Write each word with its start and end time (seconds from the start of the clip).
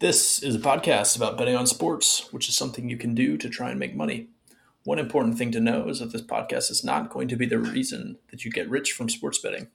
This 0.00 0.44
is 0.44 0.54
a 0.54 0.60
podcast 0.60 1.16
about 1.16 1.36
betting 1.36 1.56
on 1.56 1.66
sports, 1.66 2.32
which 2.32 2.48
is 2.48 2.56
something 2.56 2.88
you 2.88 2.96
can 2.96 3.16
do 3.16 3.36
to 3.36 3.48
try 3.48 3.70
and 3.70 3.80
make 3.80 3.96
money. 3.96 4.28
One 4.84 5.00
important 5.00 5.36
thing 5.36 5.50
to 5.50 5.58
know 5.58 5.88
is 5.88 5.98
that 5.98 6.12
this 6.12 6.22
podcast 6.22 6.70
is 6.70 6.84
not 6.84 7.10
going 7.10 7.26
to 7.26 7.34
be 7.34 7.46
the 7.46 7.58
reason 7.58 8.16
that 8.30 8.44
you 8.44 8.52
get 8.52 8.70
rich 8.70 8.92
from 8.92 9.08
sports 9.08 9.40
betting. 9.40 9.66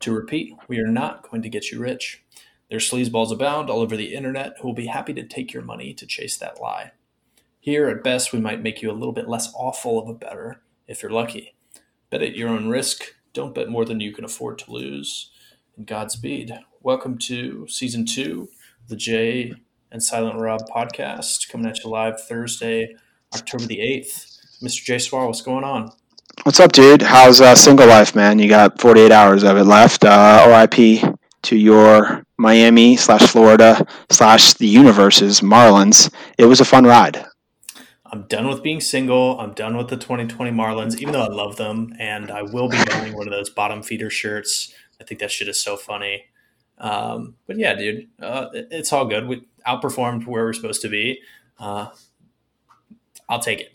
To 0.00 0.12
repeat, 0.12 0.52
we 0.68 0.80
are 0.80 0.88
not 0.88 1.26
going 1.30 1.40
to 1.40 1.48
get 1.48 1.70
you 1.70 1.80
rich. 1.80 2.22
There's 2.68 2.90
sleazeballs 2.90 3.32
abound 3.32 3.70
all 3.70 3.80
over 3.80 3.96
the 3.96 4.14
internet 4.14 4.56
who 4.60 4.68
will 4.68 4.74
be 4.74 4.88
happy 4.88 5.14
to 5.14 5.26
take 5.26 5.54
your 5.54 5.62
money 5.62 5.94
to 5.94 6.04
chase 6.04 6.36
that 6.36 6.60
lie. 6.60 6.92
Here, 7.58 7.88
at 7.88 8.04
best, 8.04 8.34
we 8.34 8.40
might 8.40 8.62
make 8.62 8.82
you 8.82 8.90
a 8.90 8.92
little 8.92 9.14
bit 9.14 9.30
less 9.30 9.50
awful 9.54 9.98
of 9.98 10.10
a 10.10 10.12
better 10.12 10.60
if 10.86 11.02
you're 11.02 11.10
lucky. 11.10 11.54
Bet 12.10 12.20
at 12.20 12.36
your 12.36 12.50
own 12.50 12.68
risk. 12.68 13.14
Don't 13.32 13.54
bet 13.54 13.70
more 13.70 13.86
than 13.86 14.00
you 14.00 14.12
can 14.12 14.26
afford 14.26 14.58
to 14.58 14.70
lose. 14.70 15.30
And 15.74 15.86
Godspeed. 15.86 16.52
Welcome 16.82 17.16
to 17.16 17.66
season 17.66 18.04
two 18.04 18.50
the 18.88 18.96
Jay 18.96 19.54
and 19.90 20.02
Silent 20.02 20.38
Rob 20.38 20.60
podcast 20.68 21.48
coming 21.50 21.66
at 21.66 21.82
you 21.82 21.90
live 21.90 22.20
Thursday, 22.20 22.96
October 23.34 23.64
the 23.66 23.78
8th. 23.78 24.38
Mr. 24.62 24.84
Jay 24.84 24.98
Swar, 24.98 25.26
what's 25.26 25.42
going 25.42 25.64
on? 25.64 25.92
What's 26.42 26.60
up, 26.60 26.72
dude? 26.72 27.02
How's 27.02 27.40
uh, 27.40 27.54
single 27.54 27.86
life, 27.86 28.14
man? 28.14 28.38
You 28.38 28.48
got 28.48 28.80
48 28.80 29.12
hours 29.12 29.44
of 29.44 29.56
it 29.56 29.64
left. 29.64 30.04
Uh, 30.04 30.46
RIP 30.48 31.16
to 31.42 31.56
your 31.56 32.24
Miami 32.38 32.96
slash 32.96 33.22
Florida 33.22 33.86
slash 34.10 34.54
the 34.54 34.66
universes 34.66 35.40
Marlins. 35.40 36.12
It 36.38 36.46
was 36.46 36.60
a 36.60 36.64
fun 36.64 36.84
ride. 36.84 37.24
I'm 38.04 38.22
done 38.22 38.48
with 38.48 38.62
being 38.62 38.80
single. 38.80 39.40
I'm 39.40 39.54
done 39.54 39.76
with 39.76 39.88
the 39.88 39.96
2020 39.96 40.50
Marlins, 40.50 40.98
even 40.98 41.12
though 41.12 41.22
I 41.22 41.28
love 41.28 41.56
them, 41.56 41.94
and 41.98 42.30
I 42.30 42.42
will 42.42 42.68
be 42.68 42.78
buying 42.84 43.14
one 43.14 43.26
of 43.26 43.32
those 43.32 43.50
bottom 43.50 43.82
feeder 43.82 44.10
shirts. 44.10 44.72
I 45.00 45.04
think 45.04 45.20
that 45.20 45.30
shit 45.30 45.48
is 45.48 45.60
so 45.60 45.76
funny. 45.76 46.24
Um, 46.78 47.36
but 47.46 47.58
yeah, 47.58 47.74
dude, 47.74 48.08
uh, 48.20 48.48
it's 48.52 48.92
all 48.92 49.06
good. 49.06 49.26
We 49.26 49.46
outperformed 49.66 50.26
where 50.26 50.44
we're 50.44 50.52
supposed 50.52 50.82
to 50.82 50.88
be. 50.88 51.20
Uh, 51.58 51.88
I'll 53.28 53.40
take 53.40 53.60
it. 53.60 53.74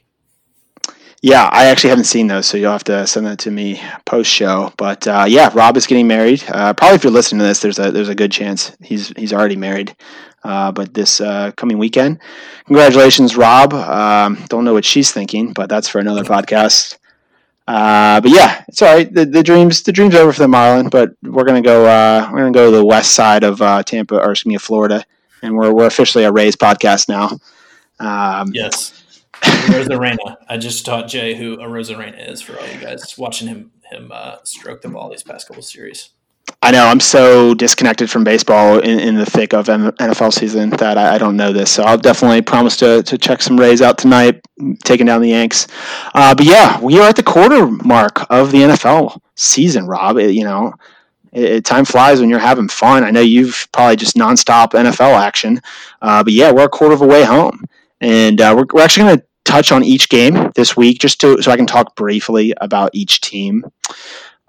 Yeah, 1.22 1.50
I 1.52 1.66
actually 1.66 1.90
haven't 1.90 2.06
seen 2.06 2.28
those, 2.28 2.46
so 2.46 2.56
you'll 2.58 2.72
have 2.72 2.86
to 2.86 3.06
send 3.06 3.26
that 3.26 3.40
to 3.40 3.52
me 3.52 3.82
post 4.06 4.32
show. 4.32 4.72
But 4.78 5.06
uh, 5.06 5.26
yeah, 5.28 5.52
Rob 5.54 5.76
is 5.76 5.86
getting 5.86 6.08
married. 6.08 6.44
Uh, 6.48 6.74
probably 6.74 6.96
if 6.96 7.04
you're 7.04 7.12
listening 7.12 7.40
to 7.40 7.46
this, 7.46 7.60
there's 7.60 7.78
a 7.78 7.92
there's 7.92 8.08
a 8.08 8.16
good 8.16 8.32
chance 8.32 8.72
he's 8.82 9.10
he's 9.18 9.34
already 9.34 9.58
married. 9.58 9.96
Uh, 10.46 10.72
but 10.72 10.94
this 10.94 11.20
uh, 11.20 11.52
coming 11.58 11.78
weekend, 11.78 12.20
congratulations, 12.66 13.36
Rob. 13.36 13.74
Um, 13.74 14.42
don't 14.48 14.64
know 14.64 14.74
what 14.74 14.86
she's 14.86 15.12
thinking, 15.12 15.52
but 15.52 15.68
that's 15.68 15.90
for 15.90 16.00
another 16.00 16.24
podcast. 16.24 16.98
Uh, 17.70 18.20
but 18.20 18.32
yeah, 18.32 18.64
it's 18.68 18.82
all 18.82 18.96
right. 18.96 19.14
The, 19.14 19.26
the 19.26 19.44
dreams 19.44 19.84
the 19.84 19.92
dreams 19.92 20.16
over 20.16 20.34
for 20.34 20.42
the 20.42 20.48
Marlin, 20.48 20.90
but 20.90 21.12
we're 21.22 21.44
gonna 21.44 21.62
go 21.62 21.86
uh, 21.86 22.28
we're 22.32 22.40
gonna 22.40 22.52
go 22.52 22.72
to 22.72 22.78
the 22.78 22.84
west 22.84 23.12
side 23.12 23.44
of 23.44 23.62
uh, 23.62 23.84
Tampa 23.84 24.16
or 24.16 24.32
excuse 24.32 24.50
me, 24.52 24.58
Florida, 24.58 25.06
and 25.44 25.56
we're 25.56 25.72
we're 25.72 25.86
officially 25.86 26.24
a 26.24 26.32
Rays 26.32 26.56
podcast 26.56 27.08
now. 27.08 27.38
Um, 28.00 28.50
yes, 28.56 29.22
Arozarena. 29.44 30.38
I 30.48 30.58
just 30.58 30.84
taught 30.84 31.10
Jay 31.10 31.36
who 31.36 31.58
Arozarena 31.58 32.28
is 32.28 32.42
for 32.42 32.60
all 32.60 32.68
you 32.70 32.80
guys 32.80 33.16
watching 33.20 33.48
him 33.48 33.72
him 33.84 34.10
uh, 34.12 34.38
stroke 34.46 34.82
the 34.82 34.90
ball 34.90 35.12
these 35.12 35.22
past 35.22 35.48
couple 35.48 35.62
series. 35.62 36.10
I 36.62 36.72
know 36.72 36.86
I'm 36.86 37.00
so 37.00 37.54
disconnected 37.54 38.10
from 38.10 38.26
baseball 38.26 38.80
in, 38.80 39.00
in 39.00 39.16
the 39.16 39.26
thick 39.26 39.54
of 39.54 39.68
NFL 39.68 40.34
season 40.34 40.72
that 40.72 40.98
I, 40.98 41.16
I, 41.16 41.18
don't 41.18 41.38
know 41.38 41.54
this. 41.54 41.72
So 41.72 41.84
I'll 41.84 41.98
definitely 41.98 42.42
promise 42.42 42.76
to, 42.78 43.02
to 43.04 43.18
check 43.18 43.42
some 43.42 43.58
Rays 43.58 43.82
out 43.82 43.98
tonight, 43.98 44.42
taking 44.84 45.06
down 45.06 45.22
the 45.22 45.30
Yanks. 45.30 45.68
Uh, 46.14 46.36
but 46.36 46.46
yeah, 46.46 46.80
we 46.82 47.00
are 47.00 47.08
at 47.08 47.16
the 47.16 47.24
quarter 47.24 47.66
mark 47.68 48.30
of 48.30 48.52
the 48.52 48.58
NFL 48.58 49.22
season, 49.36 49.88
Rob. 49.88 50.18
It, 50.18 50.32
you 50.32 50.44
know, 50.44 50.74
it, 51.32 51.44
it, 51.44 51.66
time 51.66 51.86
flies 51.86 52.20
when 52.20 52.30
you're 52.30 52.40
having 52.40 52.68
fun. 52.68 53.06
I 53.06 53.12
know 53.12 53.22
you've 53.22 53.70
probably 53.72 53.96
just 53.96 54.18
nonstop 54.18 54.72
NFL 54.72 55.18
action, 55.18 55.62
uh, 56.02 56.24
but 56.26 56.34
yeah, 56.34 56.52
we're 56.52 56.66
a 56.66 56.70
quarter 56.70 56.94
of 56.94 57.02
a 57.02 57.08
way 57.08 57.24
home, 57.24 57.64
and 58.02 58.42
uh, 58.42 58.54
we're, 58.58 58.66
we're 58.74 58.84
actually 58.84 59.04
going 59.04 59.20
to 59.20 59.26
touch 59.46 59.72
on 59.72 59.84
each 59.84 60.10
game 60.10 60.52
this 60.56 60.76
week 60.76 61.00
just 61.00 61.22
to 61.22 61.42
so 61.42 61.52
I 61.52 61.58
can 61.58 61.66
talk 61.66 61.96
briefly 61.96 62.54
about 62.60 62.92
each 62.94 63.22
team. 63.22 63.66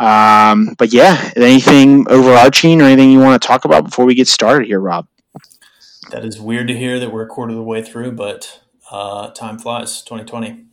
Um, 0.01 0.75
but 0.79 0.93
yeah, 0.93 1.31
anything 1.37 2.07
overarching 2.09 2.81
or 2.81 2.87
anything 2.87 3.13
you 3.13 3.21
want 3.21 3.41
to 3.41 3.47
talk 3.47 3.67
about 3.67 3.85
before 3.85 4.07
we 4.07 4.15
get 4.15 4.29
started 4.29 4.67
here, 4.67 4.81
Rob? 4.81 5.07
That 6.11 6.25
is 6.25 6.41
weird 6.41 6.69
to 6.69 6.77
hear 6.77 6.99
that 6.99 7.13
we're 7.13 7.25
a 7.25 7.29
quarter 7.29 7.51
of 7.51 7.57
the 7.57 7.63
way 7.63 7.83
through, 7.83 8.13
but 8.13 8.63
uh, 8.91 9.31
time 9.31 9.59
flies. 9.59 10.03
2020. 10.03 10.65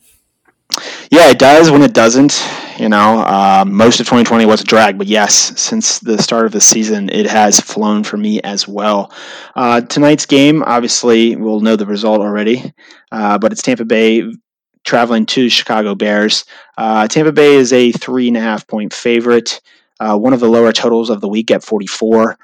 Yeah, 1.11 1.29
it 1.29 1.39
does 1.39 1.69
when 1.69 1.81
it 1.81 1.93
doesn't. 1.93 2.41
You 2.79 2.89
know, 2.89 3.21
uh, 3.21 3.65
most 3.67 3.99
of 3.99 4.05
2020 4.05 4.45
was 4.45 4.61
a 4.61 4.63
drag, 4.63 4.97
but 4.97 5.07
yes, 5.07 5.59
since 5.59 5.99
the 5.99 6.21
start 6.21 6.45
of 6.45 6.51
the 6.51 6.61
season, 6.61 7.09
it 7.09 7.25
has 7.25 7.59
flown 7.59 8.03
for 8.03 8.17
me 8.17 8.39
as 8.41 8.67
well. 8.67 9.11
Uh, 9.55 9.81
tonight's 9.81 10.25
game, 10.25 10.63
obviously, 10.63 11.35
we'll 11.35 11.59
know 11.59 11.75
the 11.75 11.87
result 11.87 12.21
already, 12.21 12.71
uh, 13.11 13.37
but 13.39 13.51
it's 13.51 13.63
Tampa 13.63 13.83
Bay 13.83 14.31
traveling 14.83 15.25
to 15.27 15.49
Chicago 15.49 15.95
Bears. 15.95 16.45
Uh, 16.77 17.07
Tampa 17.07 17.31
Bay 17.31 17.55
is 17.55 17.73
a 17.73 17.91
three 17.91 18.27
and 18.27 18.37
a 18.37 18.41
half 18.41 18.67
point 18.67 18.93
favorite, 18.93 19.61
uh, 19.99 20.17
one 20.17 20.33
of 20.33 20.39
the 20.39 20.49
lower 20.49 20.71
totals 20.71 21.09
of 21.09 21.21
the 21.21 21.27
week 21.27 21.51
at 21.51 21.63
44. 21.63 22.37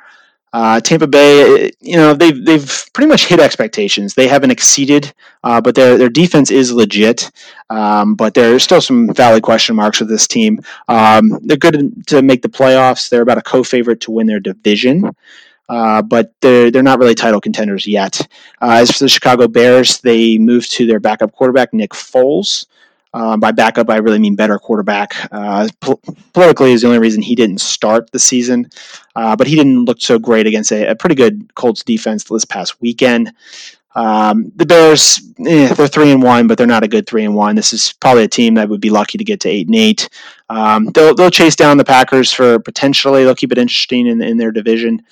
Uh, 0.53 0.79
Tampa 0.79 1.07
Bay, 1.07 1.71
you 1.79 1.97
know, 1.97 2.13
they've 2.13 2.45
they've 2.45 2.85
pretty 2.93 3.07
much 3.07 3.25
hit 3.25 3.39
expectations. 3.39 4.13
They 4.13 4.27
haven't 4.27 4.51
exceeded, 4.51 5.11
uh, 5.43 5.59
but 5.59 5.73
their 5.73 5.97
their 5.97 6.09
defense 6.09 6.51
is 6.51 6.71
legit. 6.71 7.31
Um, 7.71 8.13
but 8.13 8.35
there's 8.35 8.61
still 8.61 8.79
some 8.79 9.11
valid 9.15 9.41
question 9.41 9.75
marks 9.75 9.99
with 9.99 10.09
this 10.09 10.27
team. 10.27 10.61
Um, 10.87 11.39
they're 11.41 11.57
good 11.57 12.05
to 12.07 12.21
make 12.21 12.43
the 12.43 12.49
playoffs. 12.49 13.09
They're 13.09 13.23
about 13.23 13.39
a 13.39 13.41
co-favorite 13.41 14.01
to 14.01 14.11
win 14.11 14.27
their 14.27 14.39
division. 14.39 15.15
Uh, 15.69 16.01
but 16.01 16.33
they're 16.41 16.69
they're 16.69 16.83
not 16.83 16.99
really 16.99 17.15
title 17.15 17.39
contenders 17.39 17.87
yet. 17.87 18.27
Uh, 18.61 18.77
as 18.81 18.91
for 18.91 19.05
the 19.05 19.09
Chicago 19.09 19.47
Bears, 19.47 19.99
they 19.99 20.37
moved 20.37 20.71
to 20.73 20.85
their 20.85 20.99
backup 20.99 21.31
quarterback 21.31 21.73
Nick 21.73 21.91
Foles. 21.91 22.65
Uh, 23.13 23.37
by 23.37 23.51
backup, 23.51 23.91
I 23.91 23.97
really 23.97 24.17
mean 24.17 24.35
better 24.35 24.57
quarterback. 24.57 25.13
Uh, 25.31 25.67
po- 25.81 26.01
politically, 26.33 26.71
is 26.71 26.81
the 26.81 26.87
only 26.87 26.99
reason 26.99 27.21
he 27.21 27.35
didn't 27.35 27.61
start 27.61 28.11
the 28.11 28.17
season, 28.17 28.69
uh, 29.15 29.35
but 29.35 29.45
he 29.45 29.55
didn't 29.55 29.85
look 29.85 30.01
so 30.01 30.17
great 30.17 30.47
against 30.47 30.71
a, 30.71 30.87
a 30.87 30.95
pretty 30.95 31.15
good 31.15 31.53
Colts 31.53 31.83
defense 31.83 32.23
this 32.23 32.43
past 32.43 32.81
weekend. 32.81 33.31
Um, 33.95 34.51
the 34.55 34.65
Bears, 34.65 35.21
eh, 35.45 35.71
they're 35.75 35.87
three 35.87 36.11
and 36.11 36.23
one, 36.23 36.47
but 36.47 36.57
they're 36.57 36.65
not 36.65 36.83
a 36.83 36.87
good 36.87 37.05
three 37.05 37.23
and 37.23 37.35
one. 37.35 37.55
This 37.55 37.71
is 37.71 37.93
probably 37.93 38.23
a 38.23 38.27
team 38.27 38.55
that 38.55 38.67
would 38.67 38.81
be 38.81 38.89
lucky 38.89 39.19
to 39.19 39.23
get 39.23 39.39
to 39.41 39.49
eight 39.49 39.67
and 39.67 39.75
eight. 39.75 40.09
Um, 40.49 40.85
they'll 40.87 41.13
they'll 41.13 41.29
chase 41.29 41.55
down 41.55 41.77
the 41.77 41.85
Packers 41.85 42.33
for 42.33 42.57
potentially. 42.57 43.23
They'll 43.23 43.35
keep 43.35 43.51
it 43.51 43.59
interesting 43.59 44.07
in 44.07 44.23
in 44.23 44.37
their 44.37 44.51
division 44.51 45.03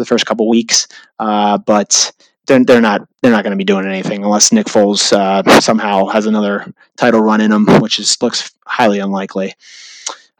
the 0.00 0.06
first 0.06 0.26
couple 0.26 0.48
weeks, 0.48 0.88
uh, 1.18 1.58
but 1.58 2.12
they're, 2.46 2.64
they're 2.64 2.80
not 2.80 3.06
they're 3.22 3.30
not 3.30 3.44
going 3.44 3.52
to 3.52 3.56
be 3.56 3.64
doing 3.64 3.86
anything 3.86 4.24
unless 4.24 4.52
Nick 4.52 4.66
Foles 4.66 5.12
uh, 5.12 5.60
somehow 5.60 6.06
has 6.06 6.26
another 6.26 6.72
title 6.96 7.20
run 7.20 7.40
in 7.40 7.52
him, 7.52 7.66
which 7.80 7.98
is 7.98 8.20
looks 8.20 8.52
highly 8.66 8.98
unlikely. 8.98 9.54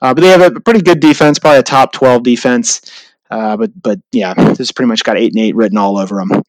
Uh, 0.03 0.15
but 0.15 0.22
they 0.22 0.28
have 0.28 0.41
a 0.41 0.60
pretty 0.60 0.81
good 0.81 1.00
defense, 1.00 1.38
probably 1.38 1.59
a 1.59 1.62
top 1.62 1.93
twelve 1.93 2.22
defense. 2.22 2.81
Uh, 3.31 3.56
but 3.56 3.71
but 3.81 4.00
yeah, 4.12 4.34
this 4.34 4.72
pretty 4.72 4.88
much 4.88 5.04
got 5.04 5.16
eight 5.16 5.32
and 5.32 5.41
eight 5.41 5.54
written 5.54 5.78
all 5.78 5.98
over 5.98 6.16
them. 6.16 6.42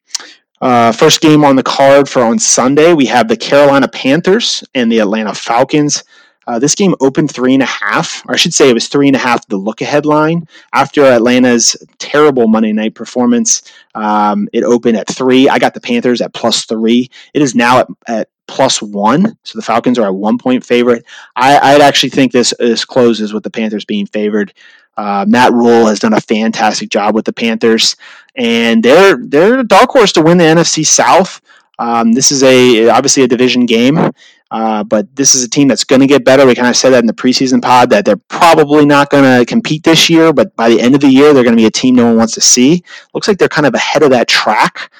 Uh, 0.62 0.92
first 0.92 1.22
game 1.22 1.44
on 1.44 1.56
the 1.56 1.64
card 1.64 2.08
for 2.08 2.22
on 2.22 2.38
Sunday, 2.38 2.94
we 2.94 3.08
have 3.08 3.28
the 3.28 3.38
Carolina 3.38 3.88
Panthers 3.88 4.64
and 4.76 4.92
the 4.92 5.00
Atlanta 5.00 5.34
Falcons. 5.34 6.04
Uh, 6.52 6.60
this 6.60 6.76
game 6.76 6.94
opened 7.00 7.32
three 7.32 7.54
and 7.54 7.64
a 7.64 7.66
half, 7.66 8.26
or 8.28 8.34
I 8.34 8.36
should 8.36 8.54
say 8.54 8.70
it 8.70 8.74
was 8.74 8.90
three 8.90 9.08
and 9.08 9.16
a 9.16 9.20
half 9.20 9.48
the 9.48 9.56
look 9.56 9.80
ahead 9.80 10.06
line. 10.06 10.46
After 10.74 11.06
Atlanta's 11.06 11.78
terrible 11.98 12.50
Monday 12.50 12.74
night 12.74 12.94
performance, 12.94 13.72
um, 13.96 14.50
it 14.52 14.66
opened 14.66 14.98
at 14.98 15.08
three. 15.08 15.48
I 15.48 15.60
got 15.60 15.74
the 15.74 15.80
Panthers 15.80 16.20
at 16.20 16.34
plus 16.34 16.66
three. 16.66 17.10
It 17.34 17.42
is 17.42 17.56
now 17.56 17.80
at, 17.80 17.88
at 18.08 18.30
plus 18.48 18.82
one. 18.82 19.38
So 19.44 19.60
the 19.60 19.64
Falcons 19.64 19.98
are 19.98 20.10
a 20.10 20.14
one 20.14 20.38
point 20.38 20.66
favorite. 20.66 21.06
I, 21.38 21.72
would 21.72 21.82
actually 21.82 22.10
think 22.10 22.34
this, 22.34 22.54
this 22.60 22.84
closes 22.84 23.34
with 23.34 23.44
the 23.44 23.50
Panthers 23.50 23.86
being 23.86 24.06
favored. 24.06 24.54
Uh, 24.98 25.24
Matt 25.26 25.54
Rhule 25.54 25.86
has 25.86 26.00
done 26.00 26.12
a 26.12 26.20
fantastic 26.20 26.90
job 26.90 27.16
with 27.16 27.24
the 27.24 27.32
Panthers, 27.32 27.96
and 28.36 28.84
they're 28.84 29.16
they're 29.16 29.60
a 29.60 29.64
dark 29.64 29.90
horse 29.90 30.12
to 30.12 30.22
win 30.22 30.38
the 30.38 30.44
NFC 30.44 30.86
South. 30.86 31.40
Um, 31.80 32.12
this 32.12 32.30
is 32.30 32.44
a 32.44 32.90
obviously 32.90 33.24
a 33.24 33.28
division 33.28 33.66
game, 33.66 34.12
uh, 34.52 34.84
but 34.84 35.14
this 35.16 35.34
is 35.34 35.44
a 35.44 35.50
team 35.50 35.70
that's 35.70 35.86
going 35.86 36.02
to 36.02 36.08
get 36.08 36.26
better. 36.26 36.46
We 36.46 36.56
kind 36.56 36.68
of 36.68 36.76
said 36.76 36.90
that 36.90 37.00
in 37.00 37.08
the 37.08 37.14
preseason 37.14 37.62
pod 37.62 37.90
that 37.90 38.04
they're 38.04 38.18
probably 38.18 38.86
not 38.86 39.10
going 39.10 39.24
to 39.24 39.46
compete 39.46 39.84
this 39.84 40.10
year, 40.10 40.34
but 40.34 40.54
by 40.58 40.68
the 40.70 40.82
end 40.82 40.94
of 40.94 41.00
the 41.00 41.08
year, 41.08 41.34
they're 41.34 41.44
going 41.44 41.56
to 41.56 41.62
be 41.62 41.68
a 41.68 41.72
team 41.72 41.96
no 41.96 42.08
one 42.08 42.18
wants 42.18 42.34
to 42.34 42.42
see. 42.42 42.84
Looks 43.14 43.30
like 43.30 43.38
they're 43.38 43.48
kind 43.48 43.66
of 43.66 43.74
ahead 43.74 44.04
of 44.04 44.10
that 44.10 44.28
track, 44.28 44.92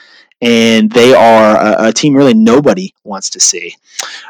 and 0.42 0.90
they 0.90 1.14
are 1.14 1.58
a, 1.58 1.90
a 1.90 1.94
team 1.94 2.16
really 2.16 2.34
nobody 2.34 2.94
wants 3.04 3.30
to 3.32 3.42
see. 3.42 3.76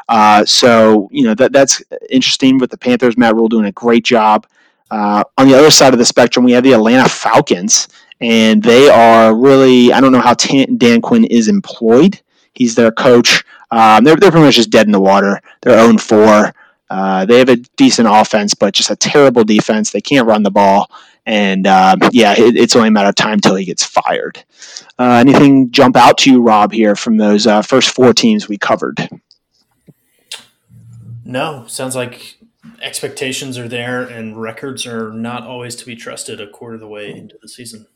Uh, 0.08 0.44
so 0.44 1.08
you 1.12 1.22
know 1.22 1.34
that 1.36 1.52
that's 1.52 1.80
interesting 2.10 2.58
with 2.58 2.70
the 2.70 2.78
Panthers. 2.78 3.16
Matt 3.16 3.36
Rhule 3.36 3.48
doing 3.48 3.66
a 3.66 3.72
great 3.72 4.04
job. 4.04 4.46
Uh, 4.90 5.22
on 5.38 5.48
the 5.48 5.56
other 5.56 5.70
side 5.70 5.92
of 5.92 6.00
the 6.00 6.04
spectrum, 6.04 6.44
we 6.44 6.52
have 6.52 6.64
the 6.64 6.72
Atlanta 6.72 7.08
Falcons, 7.08 7.86
and 8.20 8.60
they 8.60 8.88
are 8.88 9.36
really 9.36 9.92
I 9.92 10.00
don't 10.00 10.10
know 10.10 10.20
how 10.20 10.34
Dan 10.34 11.00
Quinn 11.00 11.24
is 11.26 11.46
employed. 11.46 12.20
He's 12.54 12.74
their 12.74 12.90
coach. 12.90 13.44
Um, 13.72 14.04
they're, 14.04 14.16
they're 14.16 14.30
pretty 14.30 14.44
much 14.44 14.56
just 14.56 14.70
dead 14.70 14.86
in 14.86 14.92
the 14.92 15.00
water. 15.00 15.40
They're 15.62 15.80
own 15.80 15.98
4. 15.98 16.54
Uh, 16.90 17.24
they 17.24 17.38
have 17.38 17.48
a 17.48 17.56
decent 17.76 18.06
offense, 18.10 18.54
but 18.54 18.74
just 18.74 18.90
a 18.90 18.96
terrible 18.96 19.44
defense. 19.44 19.90
They 19.90 20.02
can't 20.02 20.26
run 20.26 20.42
the 20.42 20.50
ball. 20.50 20.90
and 21.24 21.66
uh, 21.66 21.96
yeah, 22.10 22.34
it, 22.36 22.54
it's 22.56 22.76
only 22.76 22.88
a 22.88 22.90
matter 22.90 23.08
of 23.08 23.14
time 23.14 23.34
until 23.34 23.54
he 23.54 23.64
gets 23.64 23.82
fired. 23.84 24.44
Uh, 24.98 25.24
anything 25.26 25.70
jump 25.70 25.96
out 25.96 26.18
to 26.18 26.30
you, 26.30 26.42
Rob, 26.42 26.70
here 26.70 26.94
from 26.94 27.16
those 27.16 27.46
uh, 27.46 27.62
first 27.62 27.94
four 27.94 28.12
teams 28.12 28.46
we 28.46 28.58
covered? 28.58 29.08
No, 31.24 31.64
sounds 31.66 31.96
like 31.96 32.38
expectations 32.82 33.56
are 33.56 33.68
there 33.68 34.02
and 34.02 34.40
records 34.40 34.86
are 34.86 35.12
not 35.12 35.44
always 35.44 35.76
to 35.76 35.86
be 35.86 35.96
trusted 35.96 36.40
a 36.40 36.46
quarter 36.46 36.74
of 36.74 36.80
the 36.80 36.88
way 36.88 37.10
into 37.10 37.38
the 37.40 37.48
season. 37.48 37.86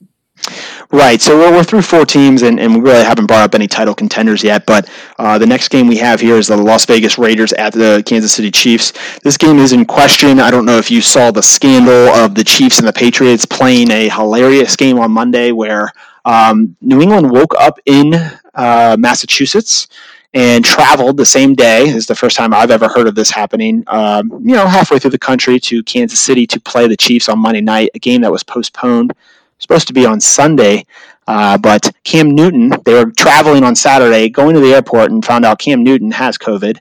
Right. 0.93 1.21
So 1.21 1.37
we're, 1.37 1.51
we're 1.51 1.65
through 1.65 1.83
four 1.83 2.07
teams, 2.07 2.43
and, 2.43 2.61
and 2.61 2.75
we 2.75 2.81
really 2.81 3.05
haven't 3.05 3.27
brought 3.27 3.43
up 3.43 3.55
any 3.55 3.67
title 3.67 3.95
contenders 3.95 4.45
yet. 4.45 4.67
But 4.67 4.89
uh, 5.19 5.37
the 5.37 5.47
next 5.47 5.69
game 5.69 5.89
we 5.89 5.97
have 5.97 6.21
here 6.21 6.37
is 6.37 6.47
the 6.47 6.57
Las 6.57 6.87
Vegas 6.87 7.19
Raiders 7.19 7.53
at 7.55 7.73
the 7.73 8.03
Kansas 8.07 8.33
City 8.33 8.51
Chiefs. 8.51 8.93
This 9.21 9.37
game 9.37 9.59
is 9.59 9.73
in 9.73 9.85
question. 9.85 10.39
I 10.39 10.51
don't 10.51 10.65
know 10.65 10.79
if 10.79 10.91
you 10.91 11.01
saw 11.01 11.31
the 11.31 11.43
scandal 11.43 12.09
of 12.15 12.35
the 12.35 12.45
Chiefs 12.45 12.79
and 12.79 12.87
the 12.87 12.93
Patriots 12.93 13.45
playing 13.45 13.91
a 13.91 14.09
hilarious 14.09 14.77
game 14.77 14.99
on 14.99 15.11
Monday 15.11 15.51
where 15.51 15.93
um, 16.25 16.77
New 16.81 17.01
England 17.01 17.31
woke 17.31 17.55
up 17.59 17.79
in 17.87 18.15
uh, 18.55 18.97
Massachusetts 18.99 19.89
and 20.35 20.65
traveled 20.65 21.17
the 21.17 21.25
same 21.25 21.55
day. 21.55 21.87
This 21.87 21.97
is 21.97 22.07
the 22.07 22.15
first 22.15 22.37
time 22.37 22.53
I've 22.53 22.71
ever 22.71 22.89
heard 22.89 23.09
of 23.09 23.15
this 23.15 23.31
happening. 23.31 23.83
Um, 23.87 24.31
you 24.45 24.55
know, 24.55 24.67
halfway 24.67 24.99
through 24.99 25.13
the 25.13 25.19
country 25.19 25.59
to 25.61 25.83
Kansas 25.83 26.21
City 26.21 26.47
to 26.49 26.61
play 26.61 26.87
the 26.87 26.97
Chiefs 26.97 27.29
on 27.29 27.39
Monday 27.39 27.61
night, 27.61 27.91
a 27.95 27.99
game 27.99 28.21
that 28.21 28.31
was 28.31 28.43
postponed 28.43 29.15
supposed 29.59 29.87
to 29.89 29.93
be 29.93 30.07
on 30.07 30.21
Sunday, 30.21 30.85
uh, 31.27 31.59
but 31.59 31.93
Cam 32.05 32.31
Newton, 32.31 32.73
they 32.85 32.95
were 32.95 33.11
traveling 33.11 33.65
on 33.65 33.75
Saturday, 33.75 34.29
going 34.29 34.55
to 34.55 34.61
the 34.61 34.75
airport, 34.75 35.11
and 35.11 35.25
found 35.25 35.45
out 35.45 35.59
Cam 35.59 35.83
Newton 35.83 36.13
has 36.13 36.39
COVID. 36.39 36.79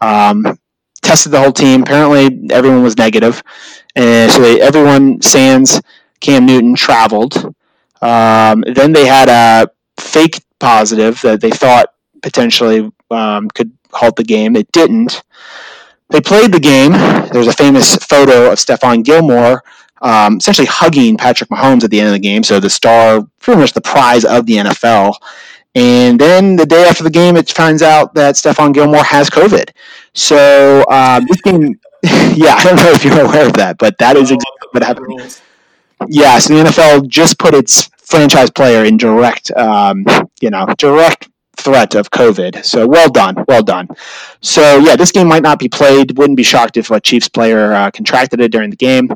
Um, 0.00 0.58
tested 1.02 1.32
the 1.32 1.40
whole 1.40 1.52
team. 1.52 1.82
Apparently, 1.82 2.48
everyone 2.50 2.82
was 2.82 2.96
negative, 2.96 3.42
and 3.96 4.30
so 4.30 4.40
they, 4.40 4.60
everyone 4.60 5.20
sans 5.22 5.80
Cam 6.20 6.46
Newton 6.46 6.74
traveled. 6.74 7.54
Um, 8.00 8.62
then 8.66 8.92
they 8.92 9.06
had 9.06 9.28
a 9.28 9.70
fake 10.00 10.40
positive 10.60 11.20
that 11.22 11.40
they 11.40 11.50
thought 11.50 11.92
potentially 12.22 12.90
um, 13.10 13.48
could 13.48 13.72
halt 13.92 14.16
the 14.16 14.24
game. 14.24 14.54
It 14.54 14.70
didn't. 14.72 15.22
They 16.10 16.20
played 16.20 16.52
the 16.52 16.60
game. 16.60 16.92
There's 17.32 17.48
a 17.48 17.52
famous 17.52 17.96
photo 17.96 18.50
of 18.52 18.58
Stephon 18.58 19.04
Gilmore 19.04 19.62
um, 20.02 20.36
essentially 20.36 20.66
hugging 20.66 21.16
Patrick 21.16 21.50
Mahomes 21.50 21.84
at 21.84 21.90
the 21.90 22.00
end 22.00 22.08
of 22.08 22.14
the 22.14 22.18
game. 22.18 22.42
So 22.42 22.60
the 22.60 22.70
star, 22.70 23.26
pretty 23.40 23.60
much 23.60 23.72
the 23.72 23.80
prize 23.80 24.24
of 24.24 24.46
the 24.46 24.56
NFL. 24.56 25.14
And 25.74 26.18
then 26.18 26.56
the 26.56 26.66
day 26.66 26.84
after 26.84 27.04
the 27.04 27.10
game, 27.10 27.36
it 27.36 27.50
finds 27.50 27.82
out 27.82 28.14
that 28.14 28.34
Stephon 28.34 28.74
Gilmore 28.74 29.04
has 29.04 29.30
COVID. 29.30 29.70
So 30.14 30.84
uh, 30.88 31.20
this 31.20 31.40
game, 31.42 31.78
yeah, 32.02 32.54
I 32.54 32.64
don't 32.64 32.76
know 32.76 32.90
if 32.90 33.04
you're 33.04 33.20
aware 33.20 33.46
of 33.46 33.52
that, 33.54 33.78
but 33.78 33.96
that 33.98 34.16
is 34.16 34.30
exactly 34.30 34.68
what 34.72 34.82
happened. 34.82 35.40
Yeah, 36.08 36.38
so 36.38 36.54
the 36.54 36.70
NFL 36.70 37.08
just 37.08 37.38
put 37.38 37.54
its 37.54 37.90
franchise 37.98 38.50
player 38.50 38.84
in 38.84 38.96
direct, 38.96 39.50
um, 39.52 40.04
you 40.40 40.50
know, 40.50 40.66
direct 40.78 41.28
threat 41.56 41.94
of 41.94 42.10
COVID. 42.10 42.64
So 42.64 42.86
well 42.86 43.10
done, 43.10 43.44
well 43.48 43.62
done. 43.62 43.88
So 44.40 44.78
yeah, 44.78 44.96
this 44.96 45.12
game 45.12 45.28
might 45.28 45.42
not 45.42 45.58
be 45.58 45.68
played. 45.68 46.16
Wouldn't 46.16 46.36
be 46.36 46.42
shocked 46.42 46.76
if 46.76 46.90
a 46.90 47.00
Chiefs 47.00 47.28
player 47.28 47.72
uh, 47.72 47.90
contracted 47.90 48.40
it 48.40 48.52
during 48.52 48.70
the 48.70 48.76
game. 48.76 49.10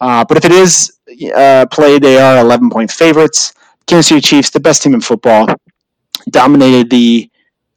Uh, 0.00 0.24
but 0.24 0.36
if 0.36 0.44
it 0.44 0.52
is 0.52 0.98
uh, 1.34 1.66
played, 1.70 2.02
they 2.02 2.18
are 2.18 2.38
11 2.38 2.70
point 2.70 2.90
favorites. 2.90 3.54
Kansas 3.86 4.08
City 4.08 4.20
Chiefs, 4.20 4.50
the 4.50 4.60
best 4.60 4.82
team 4.82 4.94
in 4.94 5.00
football, 5.00 5.48
dominated 6.30 6.90
the 6.90 7.30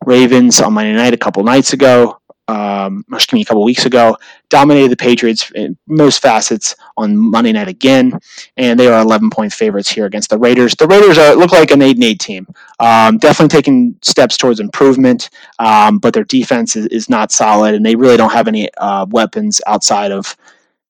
Ravens 0.05 0.61
on 0.61 0.73
Monday 0.73 0.93
night 0.93 1.13
a 1.13 1.17
couple 1.17 1.43
nights 1.43 1.73
ago. 1.73 2.19
Um, 2.49 3.05
excuse 3.13 3.37
me, 3.37 3.41
a 3.41 3.45
couple 3.45 3.63
weeks 3.63 3.85
ago, 3.85 4.17
dominated 4.49 4.89
the 4.89 4.97
Patriots 4.97 5.49
in 5.55 5.77
most 5.87 6.21
facets 6.21 6.75
on 6.97 7.17
Monday 7.17 7.53
night 7.53 7.69
again, 7.69 8.19
and 8.57 8.77
they 8.77 8.87
are 8.87 9.01
11 9.01 9.29
point 9.29 9.53
favorites 9.53 9.89
here 9.89 10.05
against 10.05 10.29
the 10.29 10.37
Raiders. 10.37 10.75
The 10.75 10.85
Raiders 10.85 11.17
are, 11.17 11.35
look 11.35 11.53
like 11.53 11.71
an 11.71 11.81
8 11.81 11.95
and 11.95 12.03
8 12.03 12.19
team. 12.19 12.47
Um, 12.81 13.17
definitely 13.17 13.55
taking 13.55 13.95
steps 14.01 14.35
towards 14.35 14.59
improvement, 14.59 15.29
um, 15.59 15.99
but 15.99 16.13
their 16.13 16.25
defense 16.25 16.75
is, 16.75 16.87
is, 16.87 17.09
not 17.09 17.31
solid, 17.31 17.75
and 17.75 17.85
they 17.85 17.95
really 17.95 18.17
don't 18.17 18.33
have 18.33 18.49
any 18.49 18.69
uh, 18.75 19.05
weapons 19.09 19.61
outside 19.65 20.11
of 20.11 20.35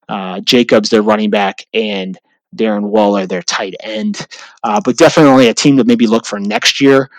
uh, 0.09 0.39
Jacobs, 0.41 0.89
their 0.89 1.01
running 1.01 1.29
back, 1.29 1.65
and 1.73 2.17
Darren 2.55 2.83
Waller, 2.83 3.25
their 3.25 3.41
tight 3.41 3.75
end. 3.79 4.27
Uh, 4.63 4.79
but 4.83 4.97
definitely 4.97 5.47
a 5.47 5.53
team 5.53 5.77
to 5.77 5.83
maybe 5.83 6.07
look 6.07 6.25
for 6.25 6.39
next 6.39 6.81
year. 6.81 7.09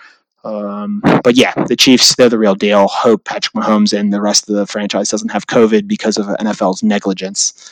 Um, 0.43 1.01
but 1.23 1.35
yeah, 1.35 1.53
the 1.65 1.75
Chiefs, 1.75 2.15
they're 2.15 2.29
the 2.29 2.37
real 2.37 2.53
deal. 2.53 2.87
Hope 2.87 3.23
Patrick 3.25 3.53
Mahomes 3.53 3.97
and 3.97 4.13
the 4.13 4.21
rest 4.21 4.47
of 4.47 4.55
the 4.55 4.67
franchise 4.67 5.09
doesn't 5.09 5.31
have 5.31 5.47
COVID 5.47 5.87
because 5.87 6.17
of 6.17 6.27
NFL's 6.27 6.83
negligence. 6.83 7.71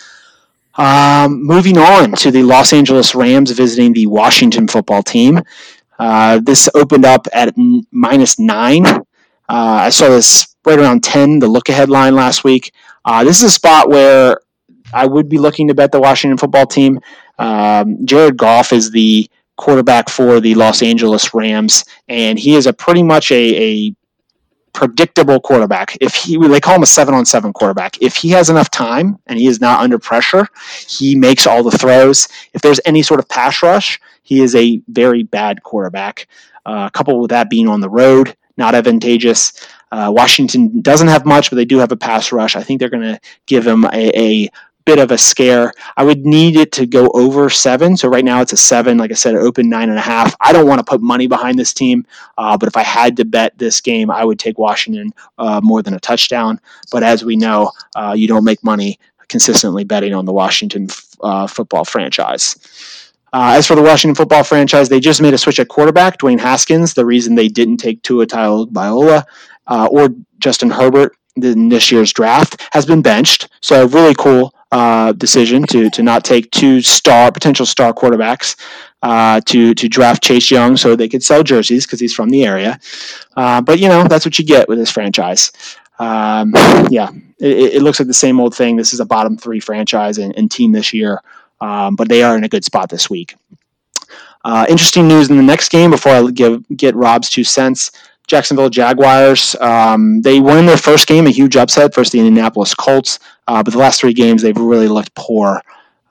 Um, 0.76 1.44
moving 1.44 1.78
on 1.78 2.14
to 2.14 2.32
the 2.32 2.42
Los 2.42 2.74
Angeles 2.74 3.14
Rams 3.14 3.52
visiting 3.52 3.94
the 3.94 4.08
Washington 4.08 4.68
football 4.68 5.04
team. 5.04 5.42
Uh, 6.00 6.40
this 6.44 6.68
opened 6.74 7.06
up 7.06 7.28
at 7.32 7.54
minus 7.92 8.40
nine. 8.40 8.86
Uh, 8.88 9.04
I 9.48 9.90
saw 9.90 10.10
this 10.10 10.56
right 10.66 10.80
around 10.80 11.04
10, 11.04 11.40
the 11.40 11.48
look 11.48 11.70
ahead 11.70 11.90
line 11.90 12.16
last 12.16 12.44
week. 12.44 12.74
Uh, 13.06 13.24
this 13.24 13.40
is 13.40 13.44
a 13.44 13.52
spot 13.52 13.90
where 13.90 14.40
I 14.94 15.06
would 15.06 15.30
be 15.30 15.38
looking 15.38 15.68
to 15.68 15.74
bet 15.74 15.92
the 15.92 16.00
Washington 16.00 16.38
football 16.38 16.66
team. 16.66 17.00
Um, 17.40 18.06
Jared 18.06 18.38
Goff 18.38 18.72
is 18.74 18.92
the 18.92 19.30
quarterback 19.58 20.10
for 20.10 20.40
the 20.40 20.56
Los 20.56 20.82
Angeles 20.82 21.34
Rams, 21.34 21.86
and 22.08 22.40
he 22.40 22.56
is 22.56 22.68
a 22.68 22.74
pretty 22.74 23.04
much 23.04 23.32
a, 23.32 23.36
a 23.36 23.96
predictable 24.74 25.40
quarterback. 25.40 25.98
If 26.02 26.16
he 26.16 26.38
they 26.38 26.60
call 26.60 26.76
him 26.76 26.84
a 26.84 26.88
seven 26.88 27.14
on 27.14 27.26
seven 27.26 27.54
quarterback. 27.54 28.02
If 28.02 28.16
he 28.16 28.30
has 28.30 28.50
enough 28.50 28.70
time 28.70 29.18
and 29.28 29.40
he 29.40 29.48
is 29.48 29.62
not 29.62 29.82
under 29.82 30.00
pressure, 30.00 30.48
he 30.88 31.16
makes 31.16 31.48
all 31.48 31.64
the 31.64 31.78
throws. 31.78 32.28
If 32.54 32.62
there's 32.62 32.80
any 32.86 33.04
sort 33.04 33.20
of 33.20 33.30
pass 33.30 33.62
rush, 33.64 34.00
he 34.24 34.42
is 34.42 34.56
a 34.56 34.82
very 34.88 35.24
bad 35.24 35.64
quarterback. 35.64 36.28
Uh, 36.66 36.90
coupled 36.90 37.22
with 37.22 37.30
that 37.30 37.50
being 37.50 37.68
on 37.68 37.82
the 37.82 37.90
road, 37.90 38.36
not 38.58 38.74
advantageous. 38.74 39.54
Uh, 39.92 40.12
Washington 40.12 40.82
doesn't 40.82 41.10
have 41.10 41.26
much, 41.26 41.50
but 41.50 41.58
they 41.58 41.66
do 41.66 41.78
have 41.78 41.92
a 41.92 41.98
pass 41.98 42.32
rush. 42.32 42.56
I 42.56 42.64
think 42.64 42.80
they're 42.80 42.90
going 42.90 43.04
to 43.04 43.20
give 43.46 43.68
him 43.68 43.86
a, 43.86 44.20
a 44.20 44.50
bit 44.86 45.00
of 45.00 45.12
a 45.12 45.18
scare. 45.18 45.74
I 45.98 46.04
would 46.04 46.26
need 46.26 46.56
it 46.56 46.72
to 46.74 46.86
go 46.86 47.10
over 47.14 47.50
seven. 47.50 47.96
So 47.98 48.10
right 48.10 48.26
now 48.26 48.42
it's 48.42 48.54
a 48.54 48.58
seven. 48.58 48.98
Like 48.98 49.12
I 49.12 49.16
said, 49.16 49.36
open 49.36 49.70
nine 49.70 49.90
and 49.90 49.98
a 49.98 50.02
half. 50.02 50.36
I 50.40 50.52
don't 50.54 50.68
want 50.68 50.80
to 50.80 50.84
put 50.84 51.02
money 51.02 51.28
behind 51.28 51.58
this 51.58 51.74
team, 51.74 52.06
uh, 52.38 52.58
but 52.58 52.68
if 52.68 52.78
I 52.78 52.84
had 52.84 53.18
to 53.18 53.26
bet 53.26 53.58
this 53.58 53.82
game, 53.82 54.12
I 54.12 54.24
would 54.24 54.40
take 54.40 54.58
Washington 54.58 55.14
uh, 55.38 55.62
more 55.64 55.82
than 55.82 55.94
a 55.94 56.00
touchdown. 56.00 56.60
But 56.92 57.04
as 57.04 57.24
we 57.24 57.36
know, 57.36 57.72
uh, 57.96 58.14
you 58.16 58.28
don't 58.28 58.44
make 58.44 58.64
money 58.64 59.00
consistently 59.28 59.84
betting 59.84 60.14
on 60.14 60.26
the 60.26 60.34
Washington 60.34 60.88
uh, 61.22 61.48
football 61.48 61.86
franchise. 61.86 62.58
Uh, 63.34 63.56
as 63.58 63.66
for 63.66 63.76
the 63.76 63.82
Washington 63.82 64.14
football 64.14 64.44
franchise, 64.44 64.90
they 64.90 65.00
just 65.00 65.22
made 65.22 65.34
a 65.34 65.38
switch 65.40 65.60
at 65.60 65.68
quarterback. 65.68 66.20
Dwayne 66.20 66.40
Haskins, 66.40 66.94
the 66.94 67.06
reason 67.06 67.34
they 67.34 67.48
didn't 67.48 67.78
take 67.78 68.02
Tua 68.04 68.28
Tagovailoa 68.28 69.24
uh, 69.66 69.88
or 69.90 70.10
Justin 70.38 70.70
Herbert 70.70 71.18
in 71.36 71.70
this 71.70 71.92
year's 71.92 72.14
draft, 72.14 72.62
has 72.74 72.86
been 72.86 73.02
benched. 73.02 73.50
So 73.62 73.88
really 73.88 74.14
cool 74.14 74.54
uh, 74.74 75.12
decision 75.12 75.64
to 75.68 75.90
to 75.92 76.02
not 76.02 76.24
take 76.24 76.50
two 76.50 76.82
star 76.82 77.32
potential 77.32 77.66
star 77.66 77.94
quarterbacks 77.94 78.56
uh, 79.04 79.40
to 79.42 79.76
to 79.76 79.88
draft 79.88 80.24
Chase 80.24 80.50
Young 80.50 80.76
so 80.76 80.96
they 80.96 81.08
could 81.08 81.24
sell 81.24 81.44
jerseys 81.44 81.86
because 81.86 82.00
he's 82.00 82.14
from 82.14 82.30
the 82.30 82.44
area. 82.44 82.80
Uh, 83.38 83.62
but 83.62 83.78
you 83.80 83.88
know 83.88 84.08
that's 84.08 84.26
what 84.26 84.40
you 84.40 84.46
get 84.46 84.68
with 84.68 84.80
this 84.80 84.90
franchise. 84.90 85.52
Um, 86.00 86.54
yeah, 86.90 87.12
it, 87.40 87.76
it, 87.76 87.82
looks 87.84 88.00
like 88.00 88.08
the 88.08 88.16
same 88.16 88.40
old 88.40 88.56
thing. 88.56 88.76
This 88.76 88.94
is 88.94 89.00
a 89.00 89.06
bottom 89.06 89.38
three 89.38 89.60
franchise 89.60 90.18
and, 90.18 90.36
and 90.36 90.50
team 90.50 90.72
this 90.72 90.92
year, 90.92 91.22
um, 91.62 91.96
but 91.96 92.10
they 92.10 92.24
are 92.24 92.36
in 92.36 92.44
a 92.44 92.50
good 92.50 92.66
spot 92.66 92.90
this 92.90 93.12
week. 93.12 93.36
Uh, 94.44 94.66
interesting 94.68 95.08
news 95.08 95.30
in 95.30 95.38
the 95.38 95.44
next 95.44 95.70
game 95.70 95.92
before 95.92 96.14
I 96.14 96.32
give 96.32 96.66
get 96.76 96.96
Rob's 96.96 97.30
two 97.30 97.44
cents. 97.44 97.92
Jacksonville 98.26 98.70
Jaguars. 98.70 99.56
Um, 99.60 100.22
they 100.22 100.40
won 100.40 100.66
their 100.66 100.78
first 100.78 101.08
game, 101.08 101.28
a 101.28 101.30
huge 101.30 101.58
upset 101.58 101.94
versus 101.94 102.12
the 102.12 102.20
Indianapolis 102.20 102.74
Colts. 102.74 103.20
Uh, 103.48 103.64
but 103.64 103.72
the 103.72 103.80
last 103.80 104.00
three 104.00 104.14
games, 104.14 104.42
they've 104.42 104.58
really 104.58 104.88
looked 104.88 105.14
poor. 105.16 105.62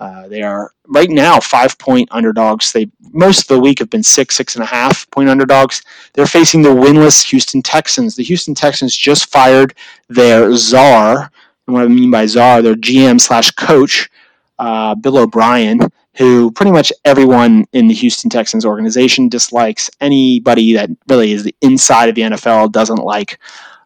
Uh, 0.00 0.26
they 0.28 0.42
are 0.42 0.72
right 0.88 1.10
now 1.10 1.38
five 1.38 1.78
point 1.78 2.08
underdogs. 2.10 2.72
They 2.72 2.88
most 3.12 3.42
of 3.42 3.48
the 3.48 3.60
week 3.60 3.78
have 3.78 3.90
been 3.90 4.02
six, 4.02 4.36
six 4.36 4.56
and 4.56 4.62
a 4.64 4.66
half 4.66 5.08
point 5.10 5.28
underdogs. 5.28 5.82
They're 6.14 6.26
facing 6.26 6.62
the 6.62 6.70
winless 6.70 7.28
Houston 7.30 7.62
Texans. 7.62 8.16
The 8.16 8.24
Houston 8.24 8.54
Texans 8.54 8.96
just 8.96 9.30
fired 9.30 9.74
their 10.08 10.54
czar. 10.56 11.30
And 11.66 11.74
what 11.74 11.84
I 11.84 11.88
mean 11.88 12.10
by 12.10 12.26
czar, 12.26 12.62
their 12.62 12.74
GM 12.74 13.20
slash 13.20 13.52
coach, 13.52 14.10
uh, 14.58 14.94
Bill 14.96 15.18
O'Brien 15.18 15.92
who 16.16 16.50
pretty 16.52 16.70
much 16.70 16.92
everyone 17.04 17.64
in 17.72 17.88
the 17.88 17.94
Houston 17.94 18.28
Texans 18.28 18.64
organization 18.66 19.28
dislikes. 19.28 19.90
Anybody 20.00 20.74
that 20.74 20.90
really 21.08 21.32
is 21.32 21.42
the 21.42 21.54
inside 21.62 22.08
of 22.08 22.14
the 22.14 22.22
NFL 22.22 22.72
doesn't 22.72 23.02
like. 23.02 23.38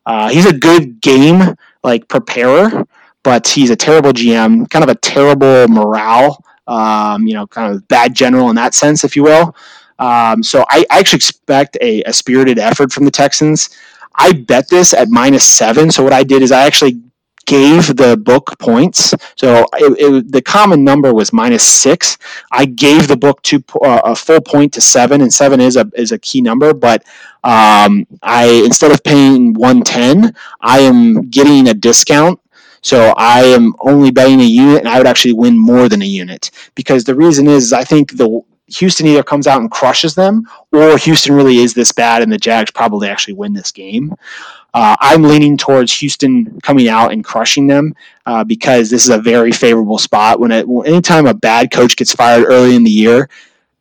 Uh, 0.04 0.28
he's 0.28 0.46
a 0.46 0.52
good 0.52 1.00
game 1.00 1.54
like 1.84 2.08
preparer, 2.08 2.86
but 3.26 3.48
he's 3.48 3.70
a 3.70 3.76
terrible 3.76 4.12
GM, 4.12 4.70
kind 4.70 4.84
of 4.84 4.88
a 4.88 4.94
terrible 4.94 5.66
morale. 5.66 6.40
Um, 6.68 7.26
you 7.26 7.34
know, 7.34 7.44
kind 7.46 7.74
of 7.74 7.86
bad 7.88 8.14
general 8.14 8.50
in 8.50 8.56
that 8.56 8.72
sense, 8.72 9.02
if 9.02 9.16
you 9.16 9.24
will. 9.24 9.54
Um, 9.98 10.44
so 10.44 10.64
I, 10.68 10.84
I, 10.90 11.00
actually 11.00 11.18
expect 11.18 11.76
a, 11.80 12.02
a 12.04 12.12
spirited 12.12 12.58
effort 12.58 12.92
from 12.92 13.04
the 13.04 13.10
Texans. 13.10 13.70
I 14.14 14.32
bet 14.32 14.68
this 14.68 14.92
at 14.94 15.08
minus 15.08 15.44
seven. 15.44 15.90
So 15.90 16.04
what 16.04 16.12
I 16.12 16.22
did 16.22 16.42
is 16.42 16.52
I 16.52 16.64
actually 16.66 17.00
gave 17.46 17.96
the 17.96 18.16
book 18.16 18.56
points. 18.58 19.14
So 19.36 19.64
it, 19.74 19.98
it, 19.98 20.32
the 20.32 20.42
common 20.42 20.84
number 20.84 21.14
was 21.14 21.32
minus 21.32 21.64
six. 21.64 22.18
I 22.52 22.64
gave 22.66 23.08
the 23.08 23.16
book 23.16 23.42
two, 23.42 23.64
uh, 23.82 24.02
a 24.04 24.14
full 24.14 24.40
point 24.40 24.72
to 24.74 24.80
seven, 24.80 25.20
and 25.20 25.32
seven 25.32 25.60
is 25.60 25.76
a 25.76 25.90
is 25.94 26.12
a 26.12 26.18
key 26.18 26.42
number. 26.42 26.74
But 26.74 27.02
um, 27.42 28.06
I 28.22 28.62
instead 28.64 28.92
of 28.92 29.02
paying 29.02 29.54
one 29.54 29.82
ten, 29.82 30.34
I 30.60 30.80
am 30.80 31.28
getting 31.30 31.68
a 31.68 31.74
discount. 31.74 32.40
So 32.86 33.12
I 33.16 33.40
am 33.40 33.74
only 33.80 34.12
betting 34.12 34.40
a 34.40 34.44
unit, 34.44 34.78
and 34.78 34.88
I 34.88 34.98
would 34.98 35.08
actually 35.08 35.32
win 35.32 35.58
more 35.58 35.88
than 35.88 36.02
a 36.02 36.06
unit 36.06 36.52
because 36.76 37.02
the 37.02 37.16
reason 37.16 37.48
is 37.48 37.72
I 37.72 37.82
think 37.82 38.16
the 38.16 38.42
Houston 38.68 39.08
either 39.08 39.24
comes 39.24 39.48
out 39.48 39.60
and 39.60 39.68
crushes 39.68 40.14
them, 40.14 40.48
or 40.70 40.96
Houston 40.96 41.34
really 41.34 41.58
is 41.58 41.74
this 41.74 41.90
bad, 41.90 42.22
and 42.22 42.30
the 42.30 42.38
Jags 42.38 42.70
probably 42.70 43.08
actually 43.08 43.34
win 43.34 43.54
this 43.54 43.72
game. 43.72 44.14
Uh, 44.72 44.94
I'm 45.00 45.24
leaning 45.24 45.56
towards 45.56 45.92
Houston 45.98 46.60
coming 46.60 46.88
out 46.88 47.12
and 47.12 47.24
crushing 47.24 47.66
them 47.66 47.92
uh, 48.24 48.44
because 48.44 48.88
this 48.88 49.02
is 49.02 49.10
a 49.10 49.18
very 49.18 49.50
favorable 49.50 49.98
spot. 49.98 50.38
When 50.38 50.52
it, 50.52 50.66
anytime 50.84 51.26
a 51.26 51.34
bad 51.34 51.72
coach 51.72 51.96
gets 51.96 52.14
fired 52.14 52.44
early 52.46 52.76
in 52.76 52.84
the 52.84 52.90
year, 52.90 53.28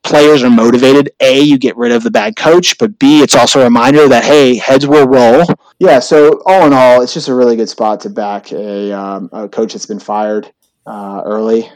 players 0.01 0.41
are 0.41 0.50
motivated. 0.50 1.12
A, 1.19 1.41
you 1.41 1.59
get 1.59 1.77
rid 1.77 1.91
of 1.91 2.01
the 2.01 2.09
bad 2.09 2.35
coach, 2.35 2.79
but 2.79 2.97
B, 2.97 3.21
it's 3.21 3.35
also 3.35 3.62
a 3.62 3.65
reminder 3.65 4.07
that 4.07 4.24
hey, 4.24 4.55
heads 4.55 4.88
will 4.88 5.05
roll. 5.07 5.45
Yeah. 5.79 6.00
So 6.00 6.41
all 6.46 6.65
in 6.65 6.74
all, 6.74 7.01
it's 7.01 7.13
just 7.13 7.27
a 7.27 7.36
really 7.36 7.55
good 7.55 7.70
spot 7.70 8.00
to 8.01 8.10
back 8.10 8.51
a, 8.51 8.91
um, 8.94 9.29
a 9.34 9.50
coach 9.50 9.74
that's 9.74 9.86
been 9.86 10.00
fired 10.00 10.51
uh, 10.86 11.22
early. 11.25 11.70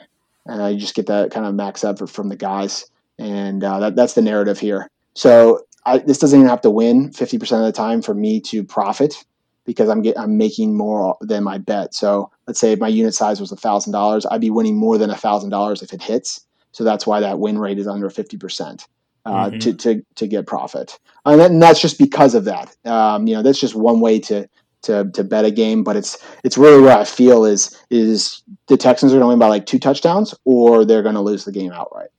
Uh, 0.50 0.68
you 0.68 0.80
just 0.80 0.96
get 0.96 1.08
that 1.08 1.32
kind 1.32 1.46
of 1.46 1.54
max 1.54 1.84
effort 1.84 2.08
from 2.08 2.30
the 2.30 2.36
guys 2.36 2.86
and 3.20 3.64
uh, 3.64 3.80
that, 3.80 3.96
that's 3.96 4.14
the 4.14 4.22
narrative 4.22 4.58
here. 4.58 4.90
So 5.14 5.66
I, 5.86 6.00
this 6.00 6.18
doesn't 6.18 6.40
even 6.40 6.50
have 6.50 6.62
to 6.62 6.72
win 6.72 7.10
50% 7.12 7.42
of 7.60 7.66
the 7.66 7.72
time 7.72 8.02
for 8.02 8.14
me 8.14 8.40
to 8.42 8.64
profit 8.64 9.26
because 9.66 9.90
I'm 9.90 10.02
get, 10.02 10.18
I'm 10.18 10.38
making 10.38 10.76
more 10.76 11.18
than 11.22 11.44
my 11.44 11.58
bet. 11.58 11.94
So 11.94 12.32
let's 12.48 12.60
say 12.60 12.72
if 12.72 12.80
my 12.80 12.88
unit 12.88 13.14
size 13.14 13.42
was 13.42 13.52
thousand 13.52 13.92
dollars, 13.92 14.26
I'd 14.26 14.42
be 14.42 14.50
winning 14.50 14.78
more 14.78 14.98
than 14.98 15.14
thousand 15.14 15.50
dollars 15.50 15.82
if 15.82 15.94
it 15.94 16.02
hits. 16.02 16.46
So 16.72 16.84
that's 16.84 17.06
why 17.06 17.20
that 17.20 17.40
win 17.40 17.60
rate 17.60 17.80
is 17.80 17.88
under 17.88 18.10
50% 18.10 18.86
uh, 19.30 19.50
mm-hmm. 19.50 19.60
to, 19.60 19.74
to, 19.74 20.06
to 20.16 20.28
get 20.28 20.48
profit. 20.48 21.00
And, 21.26 21.40
that, 21.40 21.52
and, 21.52 21.62
that's 21.62 21.82
just 21.82 21.98
because 21.98 22.36
of 22.36 22.46
that. 22.46 22.76
Um, 22.86 23.28
you 23.28 23.36
know, 23.36 23.44
that's 23.44 23.60
just 23.60 23.76
one 23.76 24.00
way 24.00 24.20
to, 24.22 24.50
to, 24.84 25.10
to 25.12 25.24
bet 25.24 25.46
a 25.46 25.52
game, 25.52 25.84
but 25.84 25.96
it's, 25.96 26.18
it's 26.44 26.58
really 26.58 26.82
where 26.82 26.98
I 26.98 27.04
feel 27.04 27.46
is, 27.46 27.78
is 27.90 28.42
the 28.68 28.78
Texans 28.78 29.14
are 29.14 29.16
going 29.16 29.26
to 29.26 29.28
win 29.28 29.40
by 29.40 29.48
like 29.48 29.66
two 29.66 29.80
touchdowns 29.80 30.34
or 30.46 30.86
they're 30.86 31.04
going 31.04 31.16
to 31.16 31.22
lose 31.22 31.46
the 31.46 31.52
game 31.52 31.72
outright. 31.72 32.10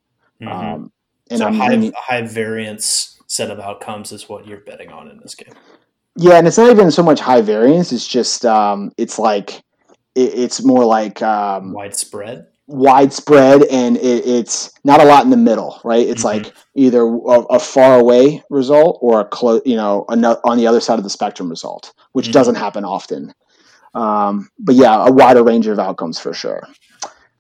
Mm-hmm. 0.41 0.49
Um, 0.49 0.93
and 1.31 1.39
so 1.39 1.47
I'm 1.47 1.55
high, 1.55 1.93
high 1.97 2.23
variance 2.23 3.21
set 3.27 3.51
of 3.51 3.61
outcomes 3.61 4.13
is 4.13 4.29
what 4.29 4.47
you're 4.47 4.61
betting 4.61 4.91
on 4.91 5.09
in 5.09 5.19
this 5.19 5.35
game. 5.35 5.55
Yeah, 6.17 6.35
and 6.35 6.47
it's 6.47 6.59
not 6.59 6.71
even 6.71 6.91
so 6.91 7.03
much 7.03 7.21
high 7.21 7.41
variance. 7.41 7.93
It's 7.93 8.07
just 8.07 8.45
um, 8.45 8.91
it's 8.97 9.19
like 9.19 9.63
it, 10.17 10.35
it's 10.35 10.63
more 10.65 10.85
like 10.85 11.23
um, 11.23 11.73
widespread 11.73 12.49
widespread 12.71 13.63
and 13.65 13.97
it, 13.97 14.27
it's 14.27 14.73
not 14.85 15.01
a 15.01 15.05
lot 15.05 15.25
in 15.25 15.31
the 15.31 15.37
middle 15.37 15.81
right 15.85 16.07
it's 16.07 16.25
mm-hmm. 16.25 16.45
like 16.45 16.55
either 16.75 17.03
a, 17.03 17.41
a, 17.51 17.59
far 17.59 17.99
away 17.99 18.43
result 18.49 18.99
or 19.03 19.21
a 19.21 19.25
close 19.25 19.61
you 19.65 19.77
know 19.77 20.05
on 20.09 20.21
the 20.21 20.67
other 20.67 20.81
side 20.81 20.99
of 20.99 21.05
the 21.05 21.11
spectrum 21.11 21.49
result 21.49 21.93
which 22.13 22.27
mm-hmm. 22.27 22.33
doesn't 22.33 22.55
happen 22.55 22.85
often 22.85 23.35
um, 23.95 24.49
but 24.59 24.77
yeah 24.77 25.07
a 25.07 25.11
wider 25.11 25.43
range 25.43 25.67
of 25.67 25.79
outcomes 25.79 26.19
for 26.19 26.33
sure 26.33 26.63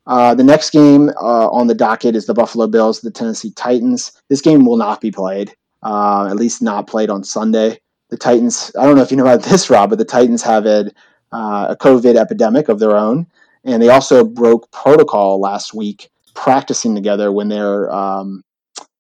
uh, 0.07 0.35
the 0.35 0.45
next 0.45 0.71
game 0.71 1.09
uh, 1.23 1.49
on 1.51 1.69
the 1.69 1.75
docket 1.75 2.17
is 2.17 2.27
the 2.27 2.35
Buffalo 2.35 2.67
Bills, 2.67 3.01
the 3.01 3.13
Tennessee 3.13 3.53
Titans. 3.53 4.21
This 4.29 4.41
game 4.41 4.65
will 4.65 4.77
not 4.77 5.01
be 5.01 5.13
played, 5.13 5.55
uh, 5.85 6.27
at 6.27 6.35
least 6.35 6.63
not 6.63 6.89
played 6.89 7.11
on 7.11 7.23
Sunday. 7.23 7.79
The 8.09 8.17
Titans, 8.17 8.73
I 8.77 8.87
don't 8.87 8.97
know 8.97 9.03
if 9.03 9.13
you 9.13 9.17
know 9.17 9.23
about 9.23 9.43
this, 9.45 9.71
Rob, 9.71 9.91
but 9.91 10.01
the 10.01 10.05
Titans 10.05 10.43
have 10.43 10.65
had 10.65 10.93
uh, 11.33 11.69
a 11.71 11.77
COVID 11.77 12.17
epidemic 12.17 12.69
of 12.69 12.81
their 12.81 12.97
own. 12.97 13.29
And 13.65 13.83
they 13.83 13.89
also 13.89 14.25
broke 14.25 14.71
protocol 14.73 15.41
last 15.41 15.75
week 15.75 16.11
practicing 16.35 16.95
together 16.95 17.31
when 17.31 17.49
their, 17.49 17.93
um, 17.93 18.43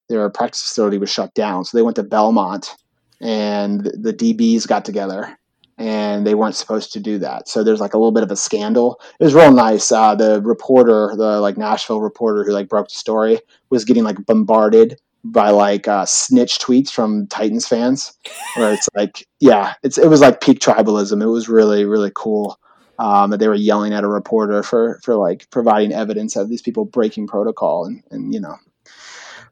their 0.08 0.28
practice 0.30 0.62
facility 0.62 0.98
was 0.98 1.10
shut 1.10 1.32
down. 1.34 1.64
So 1.64 1.78
they 1.78 1.82
went 1.82 1.96
to 1.96 2.02
Belmont 2.02 2.74
and 3.20 3.84
the 3.84 4.12
DBs 4.12 4.66
got 4.66 4.84
together 4.84 5.38
and 5.80 6.26
they 6.26 6.34
weren't 6.34 6.54
supposed 6.54 6.92
to 6.92 7.00
do 7.00 7.18
that. 7.18 7.48
So 7.48 7.64
there's 7.64 7.80
like 7.80 7.94
a 7.94 7.98
little 7.98 8.12
bit 8.12 8.22
of 8.22 8.30
a 8.30 8.36
scandal. 8.36 9.00
It 9.18 9.24
was 9.24 9.34
real 9.34 9.50
nice. 9.50 9.90
Uh, 9.90 10.14
the 10.14 10.42
reporter, 10.42 11.14
the 11.16 11.40
like 11.40 11.56
Nashville 11.56 12.02
reporter 12.02 12.44
who 12.44 12.52
like 12.52 12.68
broke 12.68 12.88
the 12.88 12.94
story, 12.94 13.40
was 13.70 13.86
getting 13.86 14.04
like 14.04 14.24
bombarded 14.26 15.00
by 15.24 15.48
like 15.48 15.88
uh, 15.88 16.04
snitch 16.04 16.58
tweets 16.58 16.90
from 16.90 17.26
Titans 17.28 17.66
fans, 17.66 18.12
where 18.56 18.74
it's 18.74 18.88
like, 18.94 19.26
yeah, 19.40 19.72
it's 19.82 19.96
it 19.96 20.08
was 20.08 20.20
like 20.20 20.42
peak 20.42 20.60
tribalism. 20.60 21.22
It 21.22 21.28
was 21.28 21.48
really 21.48 21.86
really 21.86 22.12
cool. 22.14 22.59
Um, 23.00 23.30
that 23.30 23.38
they 23.38 23.48
were 23.48 23.54
yelling 23.54 23.94
at 23.94 24.04
a 24.04 24.08
reporter 24.08 24.62
for 24.62 25.00
for 25.02 25.16
like 25.16 25.48
providing 25.48 25.90
evidence 25.90 26.36
of 26.36 26.50
these 26.50 26.60
people 26.60 26.84
breaking 26.84 27.26
protocol 27.26 27.86
and, 27.86 28.02
and 28.10 28.34
you 28.34 28.40
know 28.40 28.56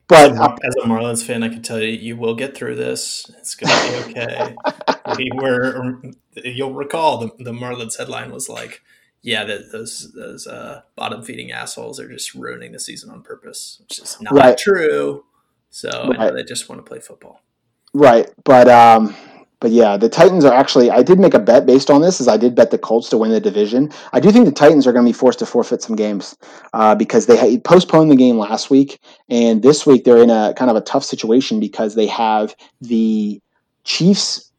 but 0.09 0.33
as 0.33 0.39
a, 0.39 0.57
as 0.65 0.75
a 0.77 0.87
Marlins 0.87 1.23
fan, 1.23 1.43
I 1.43 1.51
can 1.51 1.61
tell 1.61 1.79
you, 1.79 1.89
you 1.89 2.17
will 2.17 2.35
get 2.35 2.57
through 2.57 2.77
this. 2.77 3.31
It's 3.39 3.55
going 3.55 3.71
to 3.71 4.13
be 4.13 4.19
okay. 4.19 4.57
we 5.19 5.31
were, 5.35 6.01
you'll 6.43 6.73
recall 6.73 7.19
the, 7.19 7.31
the 7.39 7.53
Marlins 7.53 7.99
headline 7.99 8.33
was 8.33 8.49
like, 8.49 8.81
"Yeah, 9.21 9.45
that 9.45 9.71
those 9.71 10.11
those 10.15 10.47
uh, 10.47 10.81
bottom 10.97 11.23
feeding 11.23 11.53
assholes 11.53 12.01
are 12.01 12.09
just 12.09 12.35
ruining 12.35 12.73
the 12.73 12.81
season 12.81 13.11
on 13.11 13.23
purpose," 13.23 13.81
which 13.83 13.99
is 13.99 14.17
not 14.23 14.33
right. 14.33 14.57
true. 14.57 15.27
So 15.69 16.11
right. 16.17 16.33
they 16.33 16.43
just 16.43 16.71
want 16.71 16.79
to 16.85 16.89
play 16.89 17.01
football. 17.01 17.43
Right, 17.93 18.31
but 18.45 18.67
um, 18.67 19.15
but 19.61 19.73
yeah, 19.73 19.97
the 19.97 20.09
Titans 20.09 20.45
are 20.45 20.53
actually. 20.53 20.91
I 20.91 21.03
did 21.03 21.19
make 21.19 21.35
a 21.35 21.39
bet 21.39 21.67
based 21.67 21.91
on 21.91 22.01
this, 22.01 22.21
as 22.21 22.29
I 22.29 22.37
did 22.37 22.55
bet 22.55 22.71
the 22.71 22.79
Colts 22.79 23.09
to 23.11 23.19
win 23.19 23.31
the 23.31 23.41
division. 23.41 23.91
I 24.13 24.21
do 24.21 24.31
think 24.31 24.45
the 24.45 24.53
Titans 24.53 24.87
are 24.87 24.93
going 24.93 25.05
to 25.05 25.09
be 25.09 25.19
forced 25.19 25.41
to 25.41 25.47
forfeit 25.47 25.83
some 25.83 25.97
games 25.97 26.37
uh, 26.73 26.95
because 26.95 27.27
they 27.27 27.59
postponed 27.59 28.11
the 28.11 28.17
game 28.17 28.39
last 28.39 28.71
week, 28.71 29.01
and 29.29 29.63
this 29.63 29.85
week 29.85 30.05
they're 30.05 30.23
in 30.23 30.31
a 30.31 30.55
kind 30.57 30.71
of 30.71 30.77
a 30.77 30.81
tough 30.81 31.05
situation 31.05 31.59
because 31.59 31.97
they 31.97 32.07
have 32.07 32.55
the 32.81 33.41
Chiefs. 33.85 34.51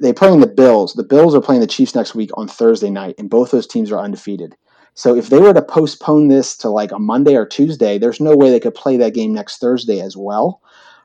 They're 0.00 0.14
playing 0.14 0.40
the 0.40 0.46
Bills. 0.46 0.94
The 0.94 1.04
Bills 1.04 1.34
are 1.34 1.40
playing 1.40 1.60
the 1.60 1.66
Chiefs 1.66 1.94
next 1.94 2.14
week 2.14 2.30
on 2.34 2.46
Thursday 2.46 2.90
night, 2.90 3.14
and 3.18 3.30
both 3.30 3.50
those 3.50 3.66
teams 3.66 3.90
are 3.90 4.00
undefeated. 4.00 4.54
So 4.94 5.16
if 5.16 5.30
they 5.30 5.38
were 5.38 5.54
to 5.54 5.62
postpone 5.62 6.28
this 6.28 6.56
to 6.58 6.68
like 6.68 6.92
a 6.92 6.98
Monday 6.98 7.34
or 7.36 7.46
Tuesday, 7.46 7.96
there's 7.96 8.20
no 8.20 8.36
way 8.36 8.50
they 8.50 8.60
could 8.60 8.74
play 8.74 8.98
that 8.98 9.14
game 9.14 9.32
next 9.32 9.58
Thursday 9.58 10.00
as 10.00 10.16
well. 10.16 10.60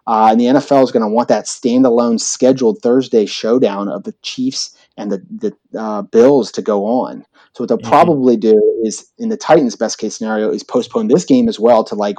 Uh, 0.07 0.29
and 0.31 0.39
the 0.39 0.45
NFL 0.45 0.83
is 0.83 0.91
going 0.91 1.03
to 1.03 1.07
want 1.07 1.27
that 1.27 1.45
standalone 1.45 2.19
scheduled 2.19 2.81
Thursday 2.81 3.25
showdown 3.25 3.89
of 3.89 4.03
the 4.03 4.13
Chiefs 4.21 4.75
and 4.95 5.11
the, 5.11 5.21
the 5.29 5.79
uh, 5.79 6.01
Bills 6.01 6.51
to 6.53 6.61
go 6.61 6.85
on. 6.85 7.25
So 7.53 7.63
what 7.63 7.67
they'll 7.67 7.77
mm-hmm. 7.77 7.89
probably 7.89 8.37
do 8.37 8.57
is, 8.83 9.11
in 9.17 9.29
the 9.29 9.37
Titans' 9.37 9.75
best 9.75 9.97
case 9.97 10.15
scenario, 10.15 10.49
is 10.49 10.63
postpone 10.63 11.09
this 11.09 11.25
game 11.25 11.49
as 11.49 11.59
well 11.59 11.83
to 11.83 11.95
like 11.95 12.17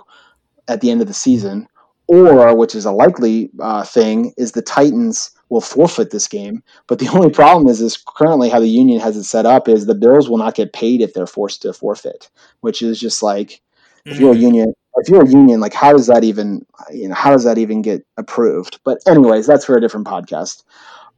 at 0.68 0.82
the 0.82 0.90
end 0.90 1.00
of 1.00 1.08
the 1.08 1.14
season, 1.14 1.66
or 2.08 2.54
which 2.54 2.74
is 2.74 2.84
a 2.84 2.92
likely 2.92 3.50
uh, 3.58 3.84
thing, 3.84 4.34
is 4.36 4.52
the 4.52 4.62
Titans 4.62 5.30
will 5.48 5.62
forfeit 5.62 6.10
this 6.10 6.28
game. 6.28 6.62
But 6.88 6.98
the 6.98 7.08
only 7.14 7.30
problem 7.30 7.68
is, 7.68 7.80
is 7.80 7.96
currently 7.96 8.50
how 8.50 8.60
the 8.60 8.68
union 8.68 9.00
has 9.00 9.16
it 9.16 9.24
set 9.24 9.46
up 9.46 9.66
is 9.66 9.86
the 9.86 9.94
Bills 9.94 10.28
will 10.28 10.36
not 10.36 10.54
get 10.54 10.74
paid 10.74 11.00
if 11.00 11.14
they're 11.14 11.26
forced 11.26 11.62
to 11.62 11.72
forfeit, 11.72 12.28
which 12.60 12.82
is 12.82 13.00
just 13.00 13.22
like 13.22 13.62
if 14.04 14.20
you're 14.20 14.32
a 14.32 14.36
mm. 14.36 14.40
union 14.40 14.74
if 14.98 15.08
you're 15.08 15.22
a 15.22 15.28
union, 15.28 15.60
like 15.60 15.74
how 15.74 15.92
does 15.92 16.06
that 16.06 16.24
even 16.24 16.64
you 16.92 17.08
know 17.08 17.14
how 17.14 17.30
does 17.30 17.44
that 17.44 17.58
even 17.58 17.82
get 17.82 18.04
approved? 18.16 18.80
But 18.84 18.98
anyways, 19.06 19.46
that's 19.46 19.64
for 19.64 19.76
a 19.76 19.80
different 19.80 20.06
podcast. 20.06 20.64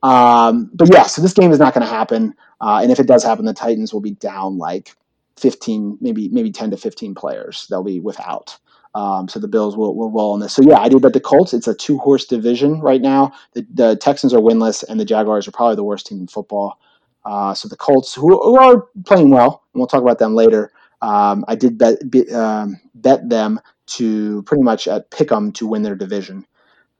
Um, 0.02 0.70
but 0.72 0.92
yeah, 0.92 1.04
so 1.04 1.20
this 1.20 1.34
game 1.34 1.52
is 1.52 1.58
not 1.58 1.74
going 1.74 1.86
to 1.86 1.92
happen, 1.92 2.34
uh, 2.60 2.80
and 2.82 2.90
if 2.90 2.98
it 2.98 3.06
does 3.06 3.22
happen, 3.22 3.44
the 3.44 3.52
Titans 3.52 3.92
will 3.92 4.00
be 4.00 4.12
down 4.12 4.58
like 4.58 4.94
15, 5.38 5.98
maybe 6.00 6.28
maybe 6.28 6.50
10 6.50 6.70
to 6.70 6.76
15 6.76 7.14
players. 7.14 7.66
They'll 7.68 7.82
be 7.82 8.00
without. 8.00 8.58
Um, 8.94 9.28
so 9.28 9.38
the 9.38 9.48
Bills 9.48 9.76
will, 9.76 9.94
will 9.94 10.10
roll 10.10 10.32
on 10.32 10.40
this. 10.40 10.52
So 10.52 10.62
yeah, 10.62 10.80
I 10.80 10.88
do 10.88 10.98
bet 10.98 11.12
the 11.12 11.20
Colts. 11.20 11.54
It's 11.54 11.68
a 11.68 11.74
two 11.74 11.98
horse 11.98 12.24
division 12.24 12.80
right 12.80 13.00
now. 13.00 13.32
The, 13.52 13.64
the, 13.72 13.96
Texans 13.96 14.34
are 14.34 14.40
winless, 14.40 14.82
and 14.88 14.98
the 14.98 15.04
Jaguars 15.04 15.46
are 15.46 15.52
probably 15.52 15.76
the 15.76 15.84
worst 15.84 16.06
team 16.06 16.18
in 16.18 16.26
football. 16.26 16.78
Uh, 17.24 17.54
so 17.54 17.68
the 17.68 17.76
Colts, 17.76 18.14
who, 18.14 18.36
who, 18.42 18.58
are 18.58 18.88
playing 19.04 19.30
well, 19.30 19.62
and 19.72 19.80
we'll 19.80 19.86
talk 19.86 20.02
about 20.02 20.18
them 20.18 20.34
later, 20.34 20.72
um, 21.02 21.44
I 21.48 21.54
did 21.54 21.78
bet 21.78 21.98
um, 22.32 22.80
bet 22.94 23.28
them 23.28 23.60
to 23.86 24.42
pretty 24.42 24.62
much 24.62 24.86
at 24.86 25.10
pick'em 25.10 25.52
to 25.54 25.66
win 25.66 25.82
their 25.82 25.96
division. 25.96 26.46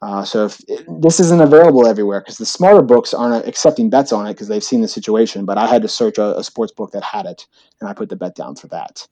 Uh, 0.03 0.25
so 0.25 0.47
if 0.47 0.59
this 1.03 1.21
isn't 1.21 1.43
available 1.43 1.87
everywhere 1.87 2.21
because 2.21 2.39
the 2.39 2.47
smarter 2.47 2.81
books 2.81 3.13
aren't 3.13 3.47
accepting 3.47 3.91
bets 3.91 4.13
on 4.13 4.27
it 4.27 4.33
because 4.33 4.49
they've 4.49 4.65
seen 4.65 4.81
the 4.81 4.89
situation. 4.89 5.45
But 5.45 5.59
I 5.59 5.67
had 5.67 5.83
to 5.83 5.89
search 5.89 6.17
a, 6.17 6.39
a, 6.39 6.45
sports 6.45 6.73
book 6.73 6.93
that 6.93 7.03
had 7.03 7.27
it, 7.27 7.47
and 7.81 7.89
I 7.89 7.93
put 7.93 8.09
the 8.09 8.17
bet 8.17 8.35
down 8.35 8.57
for 8.57 8.67
that. 8.69 9.07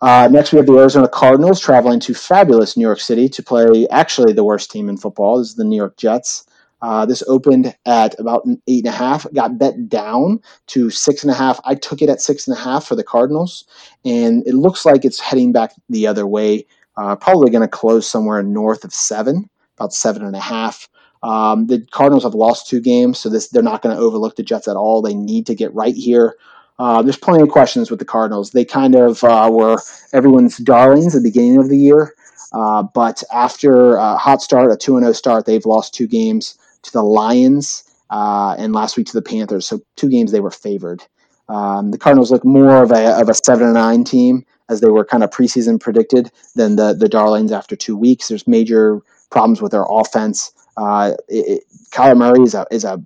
Uh, 0.00 0.28
next, 0.30 0.52
we 0.52 0.56
have 0.56 0.66
the 0.66 0.78
Arizona 0.78 1.08
Cardinals 1.08 1.60
traveling 1.60 2.00
to 2.00 2.14
fabulous 2.14 2.76
New 2.76 2.84
York 2.84 3.00
City 3.00 3.28
to 3.28 3.42
play 3.42 3.86
actually 3.90 4.32
the 4.32 4.44
worst 4.44 4.70
team 4.70 4.88
in 4.88 4.96
football. 4.96 5.38
This 5.38 5.50
is 5.50 5.56
the 5.56 5.64
New 5.64 5.76
York 5.76 5.96
Jets. 5.98 6.46
Uh, 6.82 7.06
this 7.06 7.22
opened 7.26 7.74
at 7.86 8.18
about 8.20 8.46
eight 8.66 8.84
and 8.84 8.94
a 8.94 8.96
half, 8.96 9.26
got 9.32 9.58
bet 9.58 9.88
down 9.88 10.40
to 10.66 10.90
six 10.90 11.22
and 11.22 11.30
a 11.30 11.34
half. 11.34 11.58
I 11.64 11.74
took 11.74 12.02
it 12.02 12.10
at 12.10 12.20
six 12.20 12.46
and 12.46 12.56
a 12.56 12.60
half 12.60 12.84
for 12.86 12.94
the 12.94 13.04
Cardinals, 13.04 13.64
and 14.04 14.46
it 14.46 14.54
looks 14.54 14.84
like 14.84 15.04
it's 15.04 15.18
heading 15.18 15.52
back 15.52 15.72
the 15.88 16.06
other 16.06 16.26
way. 16.26 16.66
Uh, 16.96 17.16
probably 17.16 17.50
going 17.50 17.62
to 17.62 17.68
close 17.68 18.06
somewhere 18.06 18.42
north 18.42 18.84
of 18.84 18.92
seven, 18.92 19.48
about 19.76 19.92
seven 19.92 20.24
and 20.24 20.36
a 20.36 20.40
half. 20.40 20.88
Um, 21.22 21.66
the 21.66 21.80
Cardinals 21.90 22.24
have 22.24 22.34
lost 22.34 22.68
two 22.68 22.80
games, 22.80 23.18
so 23.18 23.30
this 23.30 23.48
they're 23.48 23.62
not 23.62 23.82
going 23.82 23.96
to 23.96 24.02
overlook 24.02 24.36
the 24.36 24.42
Jets 24.42 24.68
at 24.68 24.76
all. 24.76 25.00
They 25.00 25.14
need 25.14 25.46
to 25.46 25.54
get 25.54 25.74
right 25.74 25.94
here. 25.94 26.36
Uh, 26.78 27.00
there's 27.00 27.16
plenty 27.16 27.42
of 27.42 27.48
questions 27.48 27.90
with 27.90 28.00
the 28.00 28.04
Cardinals. 28.04 28.50
They 28.50 28.66
kind 28.66 28.94
of 28.94 29.24
uh, 29.24 29.48
were 29.50 29.78
everyone's 30.12 30.58
darlings 30.58 31.16
at 31.16 31.22
the 31.22 31.28
beginning 31.28 31.56
of 31.56 31.70
the 31.70 31.78
year, 31.78 32.14
uh, 32.52 32.82
but 32.82 33.22
after 33.32 33.96
a 33.96 34.16
hot 34.18 34.42
start, 34.42 34.70
a 34.70 34.76
2 34.76 35.00
0 35.00 35.12
start, 35.12 35.46
they've 35.46 35.64
lost 35.64 35.94
two 35.94 36.06
games 36.06 36.58
to 36.82 36.92
the 36.92 37.02
Lions 37.02 37.84
uh, 38.10 38.54
and 38.58 38.72
last 38.72 38.96
week 38.96 39.06
to 39.08 39.12
the 39.12 39.22
Panthers. 39.22 39.66
So, 39.66 39.80
two 39.96 40.08
games 40.08 40.32
they 40.32 40.40
were 40.40 40.50
favored. 40.50 41.02
Um, 41.48 41.90
the 41.90 41.98
Cardinals 41.98 42.30
look 42.30 42.44
more 42.44 42.82
of 42.82 42.90
a, 42.90 43.20
of 43.20 43.28
a 43.28 43.34
7 43.34 43.64
and 43.64 43.74
9 43.74 44.04
team 44.04 44.44
as 44.68 44.80
they 44.80 44.88
were 44.88 45.04
kind 45.04 45.22
of 45.22 45.30
preseason 45.30 45.80
predicted 45.80 46.30
than 46.54 46.76
the, 46.76 46.92
the 46.92 47.08
Darlings 47.08 47.52
after 47.52 47.76
two 47.76 47.96
weeks. 47.96 48.28
There's 48.28 48.48
major 48.48 49.00
problems 49.30 49.62
with 49.62 49.72
their 49.72 49.84
offense. 49.88 50.52
Uh, 50.76 51.12
it, 51.28 51.58
it, 51.58 51.64
Kyler 51.90 52.16
Murray 52.16 52.42
is 52.42 52.54
a, 52.54 52.66
is 52.70 52.84
a 52.84 53.02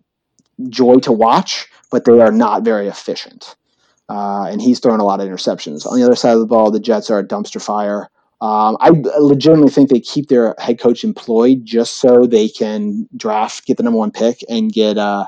joy 0.69 0.97
to 0.97 1.13
watch, 1.13 1.69
but 1.91 2.05
they 2.05 2.21
are 2.21 2.33
not 2.33 2.63
very 2.63 2.89
efficient. 2.89 3.57
Uh, 4.09 4.47
and 4.51 4.61
he's 4.61 4.81
throwing 4.81 5.01
a 5.01 5.05
lot 5.05 5.21
of 5.21 5.29
interceptions. 5.29 5.87
On 5.87 5.99
the 5.99 6.05
other 6.05 6.17
side 6.17 6.33
of 6.33 6.41
the 6.41 6.47
ball, 6.47 6.71
the 6.71 6.81
Jets 6.81 7.11
are 7.11 7.19
a 7.19 7.27
dumpster 7.27 7.63
fire. 7.65 8.11
Um, 8.43 8.79
I 8.81 8.91
legitimately 9.19 9.71
think 9.71 9.91
they 9.91 10.01
keep 10.01 10.29
their 10.29 10.55
head 10.59 10.81
coach 10.81 11.05
employed 11.05 11.65
just 11.65 11.99
so 11.99 12.25
they 12.25 12.49
can 12.49 13.07
draft, 13.17 13.67
get 13.67 13.77
the 13.77 13.83
number 13.83 13.99
one 13.99 14.11
pick, 14.11 14.43
and 14.49 14.73
get 14.73 14.97
uh, 14.97 15.27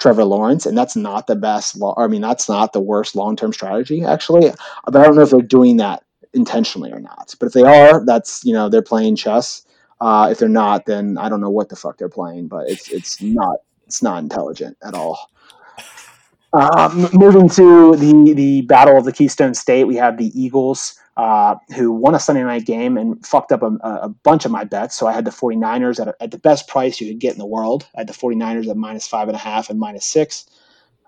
Trevor 0.00 0.24
Lawrence. 0.24 0.66
And 0.66 0.76
that's 0.76 0.96
not 0.96 1.28
the 1.28 1.36
best. 1.36 1.76
Lo- 1.76 1.94
I 1.96 2.08
mean, 2.08 2.22
that's 2.22 2.48
not 2.48 2.72
the 2.72 2.80
worst 2.80 3.14
long 3.14 3.36
term 3.36 3.52
strategy, 3.52 4.04
actually. 4.04 4.52
But 4.84 4.96
I 4.96 5.04
don't 5.04 5.14
know 5.14 5.22
if 5.22 5.30
they're 5.30 5.42
doing 5.42 5.76
that 5.76 6.02
intentionally 6.34 6.92
or 6.92 7.00
not. 7.00 7.34
But 7.38 7.46
if 7.46 7.52
they 7.52 7.62
are, 7.62 8.04
that's 8.04 8.44
you 8.44 8.52
know 8.52 8.68
they're 8.68 8.82
playing 8.82 9.16
chess. 9.16 9.64
Uh, 10.00 10.28
if 10.32 10.38
they're 10.38 10.48
not, 10.48 10.86
then 10.86 11.18
I 11.18 11.28
don't 11.28 11.40
know 11.40 11.50
what 11.50 11.68
the 11.68 11.76
fuck 11.76 11.98
they're 11.98 12.08
playing. 12.08 12.48
But 12.48 12.68
it's 12.68 12.88
it's 12.90 13.22
not 13.22 13.58
it's 13.86 14.02
not 14.02 14.22
intelligent 14.22 14.76
at 14.82 14.94
all. 14.94 15.30
Uh, 16.52 17.08
moving 17.12 17.48
to 17.48 17.94
the 17.96 18.32
the 18.34 18.62
battle 18.62 18.96
of 18.96 19.04
the 19.04 19.12
Keystone 19.12 19.54
State, 19.54 19.84
we 19.84 19.94
have 19.96 20.18
the 20.18 20.32
Eagles, 20.40 20.98
uh, 21.16 21.54
who 21.76 21.92
won 21.92 22.14
a 22.14 22.18
Sunday 22.18 22.42
night 22.42 22.66
game 22.66 22.96
and 22.96 23.24
fucked 23.24 23.52
up 23.52 23.62
a, 23.62 23.76
a, 23.82 24.08
bunch 24.08 24.44
of 24.44 24.50
my 24.50 24.64
bets. 24.64 24.96
So 24.96 25.06
I 25.06 25.12
had 25.12 25.24
the 25.24 25.30
49ers 25.30 26.00
at, 26.00 26.08
a, 26.08 26.14
at 26.20 26.30
the 26.30 26.38
best 26.38 26.66
price 26.66 27.00
you 27.00 27.08
could 27.08 27.20
get 27.20 27.32
in 27.32 27.38
the 27.38 27.46
world. 27.46 27.86
I 27.94 28.00
had 28.00 28.08
the 28.08 28.14
49ers 28.14 28.68
at 28.68 28.76
minus 28.76 29.06
five 29.06 29.28
and 29.28 29.36
a 29.36 29.40
half 29.40 29.70
and 29.70 29.78
minus 29.78 30.04
six. 30.04 30.46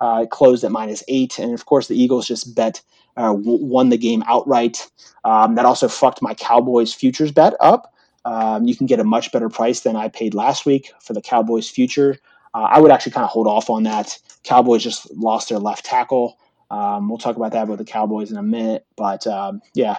Uh, 0.00 0.20
it 0.24 0.30
closed 0.30 0.64
at 0.64 0.70
minus 0.70 1.02
eight, 1.08 1.38
and 1.38 1.54
of 1.54 1.64
course 1.66 1.88
the 1.88 2.00
Eagles 2.00 2.28
just 2.28 2.54
bet 2.54 2.82
uh, 3.16 3.34
won 3.36 3.88
the 3.88 3.98
game 3.98 4.22
outright. 4.26 4.90
Um, 5.24 5.54
that 5.56 5.64
also 5.64 5.88
fucked 5.88 6.22
my 6.22 6.34
Cowboys 6.34 6.92
futures 6.92 7.32
bet 7.32 7.54
up. 7.60 7.92
Um, 8.24 8.64
you 8.64 8.76
can 8.76 8.86
get 8.86 9.00
a 9.00 9.04
much 9.04 9.32
better 9.32 9.48
price 9.48 9.80
than 9.80 9.96
I 9.96 10.08
paid 10.08 10.34
last 10.34 10.66
week 10.66 10.92
for 11.00 11.12
the 11.12 11.22
Cowboys 11.22 11.68
future. 11.68 12.18
Uh, 12.54 12.68
I 12.70 12.80
would 12.80 12.90
actually 12.90 13.12
kind 13.12 13.24
of 13.24 13.30
hold 13.30 13.46
off 13.46 13.70
on 13.70 13.84
that. 13.84 14.18
Cowboys 14.44 14.82
just 14.82 15.10
lost 15.12 15.48
their 15.48 15.58
left 15.58 15.84
tackle. 15.84 16.38
Um, 16.70 17.08
we'll 17.08 17.18
talk 17.18 17.36
about 17.36 17.52
that 17.52 17.68
with 17.68 17.78
the 17.78 17.84
Cowboys 17.84 18.30
in 18.30 18.36
a 18.36 18.42
minute. 18.42 18.86
But 18.96 19.26
um, 19.26 19.60
yeah, 19.74 19.98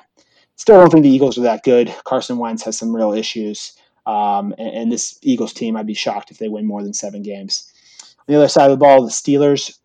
still 0.55 0.79
don't 0.79 0.89
think 0.91 1.03
the 1.03 1.09
Eagles 1.09 1.37
are 1.37 1.41
that 1.41 1.63
good. 1.63 1.93
Carson 2.03 2.37
Wentz 2.37 2.63
has 2.63 2.77
some 2.77 2.95
real 2.95 3.13
issues. 3.13 3.73
Um, 4.05 4.53
and, 4.57 4.69
and, 4.75 4.91
this 4.91 5.17
Eagles 5.21 5.53
team, 5.53 5.77
I'd 5.77 5.87
be 5.87 5.93
shocked 5.93 6.29
if 6.29 6.37
they 6.37 6.49
win 6.49 6.65
more 6.65 6.83
than 6.83 6.93
seven 6.93 7.21
games. 7.21 7.71
On 8.19 8.25
the 8.27 8.35
other 8.35 8.49
side 8.49 8.69
of 8.69 8.71
the 8.71 8.83
ball, 8.83 9.01
the 9.01 9.09
Steelers 9.09 9.77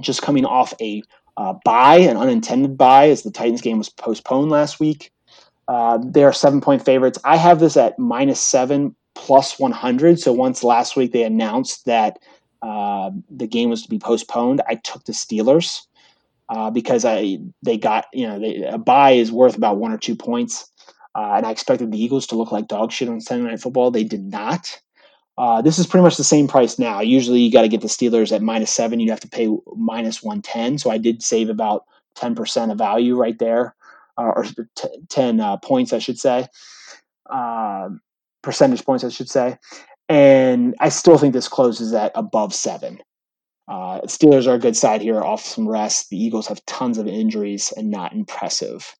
just 0.00 0.22
coming 0.22 0.44
off 0.44 0.72
a 0.80 1.02
uh, 1.36 1.54
bye, 1.64 1.98
an 1.98 2.16
unintended 2.16 2.76
bye, 2.76 3.08
as 3.08 3.22
the 3.22 3.32
Titans 3.32 3.60
game 3.60 3.78
was 3.78 3.88
postponed 3.88 4.50
last 4.50 4.78
week. 4.78 5.12
Uh, 5.66 5.98
they 6.02 6.24
are 6.24 6.32
seven 6.32 6.60
point 6.60 6.84
favorites. 6.84 7.18
I 7.24 7.36
have 7.36 7.60
this 7.60 7.76
at 7.76 7.98
minus 7.98 8.40
seven 8.40 8.94
plus 9.18 9.58
100. 9.58 10.18
So 10.20 10.32
once 10.32 10.64
last 10.64 10.96
week 10.96 11.12
they 11.12 11.24
announced 11.24 11.84
that 11.84 12.18
uh, 12.62 13.10
the 13.28 13.46
game 13.46 13.68
was 13.68 13.82
to 13.82 13.88
be 13.88 13.98
postponed, 13.98 14.62
I 14.66 14.76
took 14.76 15.04
the 15.04 15.12
Steelers 15.12 15.82
uh, 16.48 16.70
because 16.70 17.04
I 17.04 17.38
they 17.62 17.76
got 17.76 18.06
you 18.12 18.26
know 18.26 18.38
they, 18.38 18.62
a 18.62 18.78
bye 18.78 19.12
is 19.12 19.30
worth 19.30 19.56
about 19.56 19.76
one 19.76 19.92
or 19.92 19.98
two 19.98 20.16
points, 20.16 20.70
uh, 21.14 21.34
and 21.36 21.46
I 21.46 21.50
expected 21.50 21.92
the 21.92 22.02
Eagles 22.02 22.26
to 22.28 22.36
look 22.36 22.50
like 22.50 22.68
dog 22.68 22.90
shit 22.90 23.08
on 23.08 23.20
Sunday 23.20 23.50
Night 23.50 23.60
Football. 23.60 23.90
They 23.90 24.04
did 24.04 24.24
not. 24.24 24.80
Uh, 25.36 25.62
this 25.62 25.78
is 25.78 25.86
pretty 25.86 26.02
much 26.02 26.16
the 26.16 26.24
same 26.24 26.48
price 26.48 26.80
now. 26.80 27.00
Usually 27.00 27.40
you 27.40 27.52
got 27.52 27.62
to 27.62 27.68
get 27.68 27.80
the 27.80 27.86
Steelers 27.86 28.32
at 28.32 28.42
minus 28.42 28.72
seven. 28.72 28.98
You'd 28.98 29.10
have 29.10 29.20
to 29.20 29.28
pay 29.28 29.48
minus 29.76 30.22
one 30.22 30.42
ten. 30.42 30.78
So 30.78 30.90
I 30.90 30.98
did 30.98 31.22
save 31.22 31.50
about 31.50 31.84
ten 32.14 32.34
percent 32.34 32.72
of 32.72 32.78
value 32.78 33.14
right 33.14 33.38
there, 33.38 33.74
uh, 34.16 34.32
or 34.34 34.44
t- 34.74 34.88
ten 35.08 35.38
uh, 35.40 35.58
points, 35.58 35.92
I 35.92 35.98
should 35.98 36.18
say. 36.18 36.46
Um, 37.30 38.00
percentage 38.42 38.84
points, 38.84 39.04
I 39.04 39.08
should 39.08 39.30
say. 39.30 39.58
And 40.08 40.74
I 40.80 40.88
still 40.88 41.18
think 41.18 41.34
this 41.34 41.48
closes 41.48 41.92
at 41.92 42.12
above 42.14 42.54
seven. 42.54 43.00
Uh, 43.68 44.00
Steelers 44.02 44.46
are 44.46 44.54
a 44.54 44.58
good 44.58 44.76
side 44.76 45.02
here 45.02 45.22
off 45.22 45.44
some 45.44 45.68
rest. 45.68 46.08
The 46.08 46.16
Eagles 46.16 46.46
have 46.46 46.64
tons 46.64 46.96
of 46.96 47.06
injuries 47.06 47.72
and 47.76 47.90
not 47.90 48.14
impressive. 48.14 48.94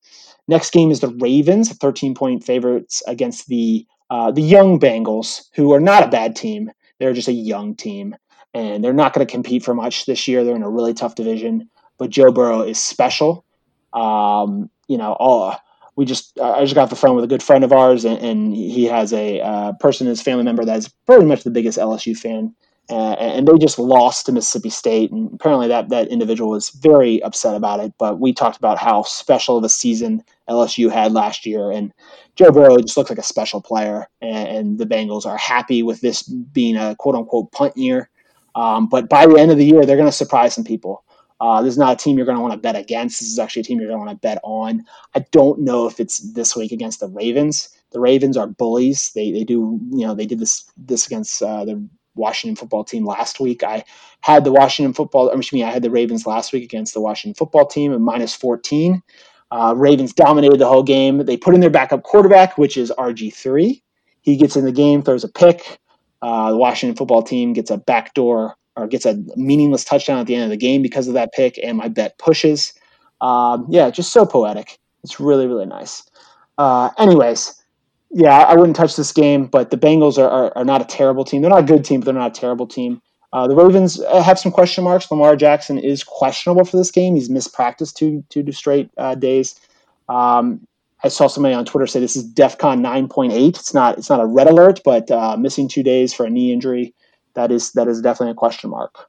Next 0.46 0.70
game 0.70 0.90
is 0.90 1.00
the 1.00 1.08
Ravens, 1.08 1.72
13 1.72 2.14
point 2.14 2.44
favorites 2.44 3.02
against 3.06 3.48
the 3.48 3.86
uh, 4.10 4.30
the 4.30 4.42
young 4.42 4.80
Bengals, 4.80 5.48
who 5.54 5.72
are 5.72 5.80
not 5.80 6.02
a 6.02 6.08
bad 6.08 6.34
team. 6.34 6.70
They're 6.98 7.12
just 7.12 7.28
a 7.28 7.32
young 7.32 7.74
team, 7.76 8.16
and 8.54 8.82
they're 8.82 8.94
not 8.94 9.12
going 9.12 9.26
to 9.26 9.30
compete 9.30 9.62
for 9.62 9.74
much 9.74 10.06
this 10.06 10.26
year. 10.26 10.44
They're 10.44 10.56
in 10.56 10.62
a 10.62 10.70
really 10.70 10.94
tough 10.94 11.14
division, 11.14 11.68
but 11.98 12.10
Joe 12.10 12.32
Burrow 12.32 12.62
is 12.62 12.78
special. 12.78 13.44
Um, 13.92 14.70
you 14.88 14.96
know, 14.96 15.12
all 15.12 15.56
we 15.98 16.04
just 16.04 16.38
I 16.38 16.62
just 16.62 16.76
got 16.76 16.84
off 16.84 16.90
the 16.90 16.96
phone 16.96 17.16
with 17.16 17.24
a 17.24 17.28
good 17.28 17.42
friend 17.42 17.64
of 17.64 17.72
ours, 17.72 18.04
and, 18.04 18.18
and 18.18 18.54
he 18.54 18.84
has 18.84 19.12
a 19.12 19.40
uh, 19.40 19.72
person 19.80 20.06
in 20.06 20.10
his 20.10 20.22
family 20.22 20.44
member 20.44 20.64
that's 20.64 20.86
pretty 21.06 21.24
much 21.24 21.42
the 21.42 21.50
biggest 21.50 21.76
LSU 21.76 22.16
fan, 22.16 22.54
uh, 22.88 23.14
and 23.14 23.48
they 23.48 23.58
just 23.58 23.80
lost 23.80 24.26
to 24.26 24.32
Mississippi 24.32 24.70
State, 24.70 25.10
and 25.10 25.34
apparently 25.34 25.66
that 25.66 25.88
that 25.88 26.06
individual 26.06 26.50
was 26.50 26.70
very 26.70 27.20
upset 27.24 27.56
about 27.56 27.80
it. 27.80 27.94
But 27.98 28.20
we 28.20 28.32
talked 28.32 28.56
about 28.56 28.78
how 28.78 29.02
special 29.02 29.58
of 29.58 29.64
a 29.64 29.68
season 29.68 30.22
LSU 30.48 30.88
had 30.88 31.10
last 31.10 31.44
year, 31.44 31.72
and 31.72 31.92
Joe 32.36 32.52
Burrow 32.52 32.78
just 32.78 32.96
looks 32.96 33.10
like 33.10 33.18
a 33.18 33.24
special 33.24 33.60
player, 33.60 34.06
and, 34.22 34.48
and 34.48 34.78
the 34.78 34.86
Bengals 34.86 35.26
are 35.26 35.36
happy 35.36 35.82
with 35.82 36.00
this 36.00 36.22
being 36.22 36.76
a 36.76 36.94
quote 36.94 37.16
unquote 37.16 37.50
punt 37.50 37.76
year. 37.76 38.08
Um, 38.54 38.88
but 38.88 39.08
by 39.08 39.26
the 39.26 39.34
end 39.34 39.50
of 39.50 39.58
the 39.58 39.66
year, 39.66 39.84
they're 39.84 39.96
going 39.96 40.08
to 40.08 40.12
surprise 40.12 40.54
some 40.54 40.64
people. 40.64 41.02
Uh, 41.40 41.62
this 41.62 41.72
is 41.72 41.78
not 41.78 41.92
a 41.92 41.96
team 41.96 42.16
you're 42.16 42.26
going 42.26 42.36
to 42.36 42.42
want 42.42 42.52
to 42.52 42.58
bet 42.58 42.76
against. 42.76 43.20
This 43.20 43.28
is 43.28 43.38
actually 43.38 43.60
a 43.60 43.64
team 43.64 43.78
you're 43.78 43.88
going 43.88 44.00
to 44.00 44.06
want 44.06 44.16
to 44.16 44.26
bet 44.26 44.40
on. 44.42 44.84
I 45.14 45.20
don't 45.30 45.60
know 45.60 45.86
if 45.86 46.00
it's 46.00 46.18
this 46.32 46.56
week 46.56 46.72
against 46.72 47.00
the 47.00 47.08
Ravens. 47.08 47.68
The 47.90 48.00
Ravens 48.00 48.36
are 48.36 48.46
bullies. 48.46 49.12
They 49.14 49.30
they 49.30 49.44
do 49.44 49.80
you 49.90 50.06
know 50.06 50.14
they 50.14 50.26
did 50.26 50.40
this 50.40 50.70
this 50.76 51.06
against 51.06 51.42
uh, 51.42 51.64
the 51.64 51.88
Washington 52.14 52.56
football 52.56 52.84
team 52.84 53.06
last 53.06 53.40
week. 53.40 53.62
I 53.62 53.84
had 54.20 54.44
the 54.44 54.52
Washington 54.52 54.92
football. 54.92 55.28
Excuse 55.28 55.52
me, 55.60 55.64
I 55.64 55.70
had 55.70 55.82
the 55.82 55.90
Ravens 55.90 56.26
last 56.26 56.52
week 56.52 56.64
against 56.64 56.92
the 56.92 57.00
Washington 57.00 57.34
football 57.34 57.66
team 57.66 57.92
at 57.92 58.00
minus 58.00 58.34
14. 58.34 59.02
Uh, 59.50 59.74
Ravens 59.76 60.12
dominated 60.12 60.58
the 60.58 60.66
whole 60.68 60.82
game. 60.82 61.24
They 61.24 61.36
put 61.36 61.54
in 61.54 61.60
their 61.60 61.70
backup 61.70 62.02
quarterback, 62.02 62.58
which 62.58 62.76
is 62.76 62.92
RG 62.98 63.32
three. 63.32 63.82
He 64.20 64.36
gets 64.36 64.56
in 64.56 64.64
the 64.64 64.72
game, 64.72 65.02
throws 65.02 65.24
a 65.24 65.28
pick. 65.28 65.78
Uh, 66.20 66.50
the 66.50 66.58
Washington 66.58 66.96
football 66.96 67.22
team 67.22 67.52
gets 67.52 67.70
a 67.70 67.78
backdoor 67.78 68.56
or 68.78 68.86
gets 68.86 69.04
a 69.04 69.22
meaningless 69.36 69.84
touchdown 69.84 70.18
at 70.18 70.26
the 70.26 70.34
end 70.34 70.44
of 70.44 70.50
the 70.50 70.56
game 70.56 70.82
because 70.82 71.08
of 71.08 71.14
that 71.14 71.32
pick, 71.32 71.58
and 71.62 71.76
my 71.76 71.88
bet 71.88 72.16
pushes. 72.18 72.72
Um, 73.20 73.66
yeah, 73.68 73.90
just 73.90 74.12
so 74.12 74.24
poetic. 74.24 74.78
It's 75.02 75.18
really, 75.18 75.46
really 75.46 75.66
nice. 75.66 76.08
Uh, 76.56 76.90
anyways, 76.98 77.62
yeah, 78.10 78.38
I 78.38 78.54
wouldn't 78.54 78.76
touch 78.76 78.96
this 78.96 79.12
game, 79.12 79.46
but 79.46 79.70
the 79.70 79.76
Bengals 79.76 80.18
are, 80.18 80.28
are, 80.28 80.52
are, 80.56 80.64
not 80.64 80.80
a 80.80 80.84
terrible 80.84 81.24
team. 81.24 81.42
They're 81.42 81.50
not 81.50 81.64
a 81.64 81.66
good 81.66 81.84
team, 81.84 82.00
but 82.00 82.06
they're 82.06 82.14
not 82.14 82.36
a 82.36 82.40
terrible 82.40 82.66
team. 82.66 83.02
Uh, 83.32 83.46
the 83.46 83.54
Ravens 83.54 84.00
uh, 84.00 84.22
have 84.22 84.38
some 84.38 84.50
question 84.50 84.84
marks. 84.84 85.10
Lamar 85.10 85.36
Jackson 85.36 85.78
is 85.78 86.02
questionable 86.02 86.64
for 86.64 86.76
this 86.76 86.90
game. 86.90 87.14
He's 87.14 87.28
missed 87.28 87.52
practice 87.52 87.92
two 87.92 88.24
two 88.30 88.50
straight 88.52 88.90
uh, 88.96 89.14
days. 89.14 89.60
Um, 90.08 90.66
I 91.04 91.08
saw 91.08 91.26
somebody 91.26 91.54
on 91.54 91.64
Twitter 91.64 91.86
say 91.86 92.00
this 92.00 92.16
is 92.16 92.32
DefCon 92.32 92.80
9.8. 92.80 93.48
It's 93.48 93.74
not 93.74 93.98
it's 93.98 94.08
not 94.08 94.20
a 94.20 94.26
red 94.26 94.46
alert, 94.46 94.80
but 94.84 95.10
uh, 95.10 95.36
missing 95.36 95.68
two 95.68 95.82
days 95.82 96.14
for 96.14 96.24
a 96.24 96.30
knee 96.30 96.52
injury 96.52 96.94
that 97.34 97.50
is 97.50 97.72
that 97.72 97.88
is 97.88 98.00
definitely 98.00 98.32
a 98.32 98.34
question 98.34 98.70
mark. 98.70 99.08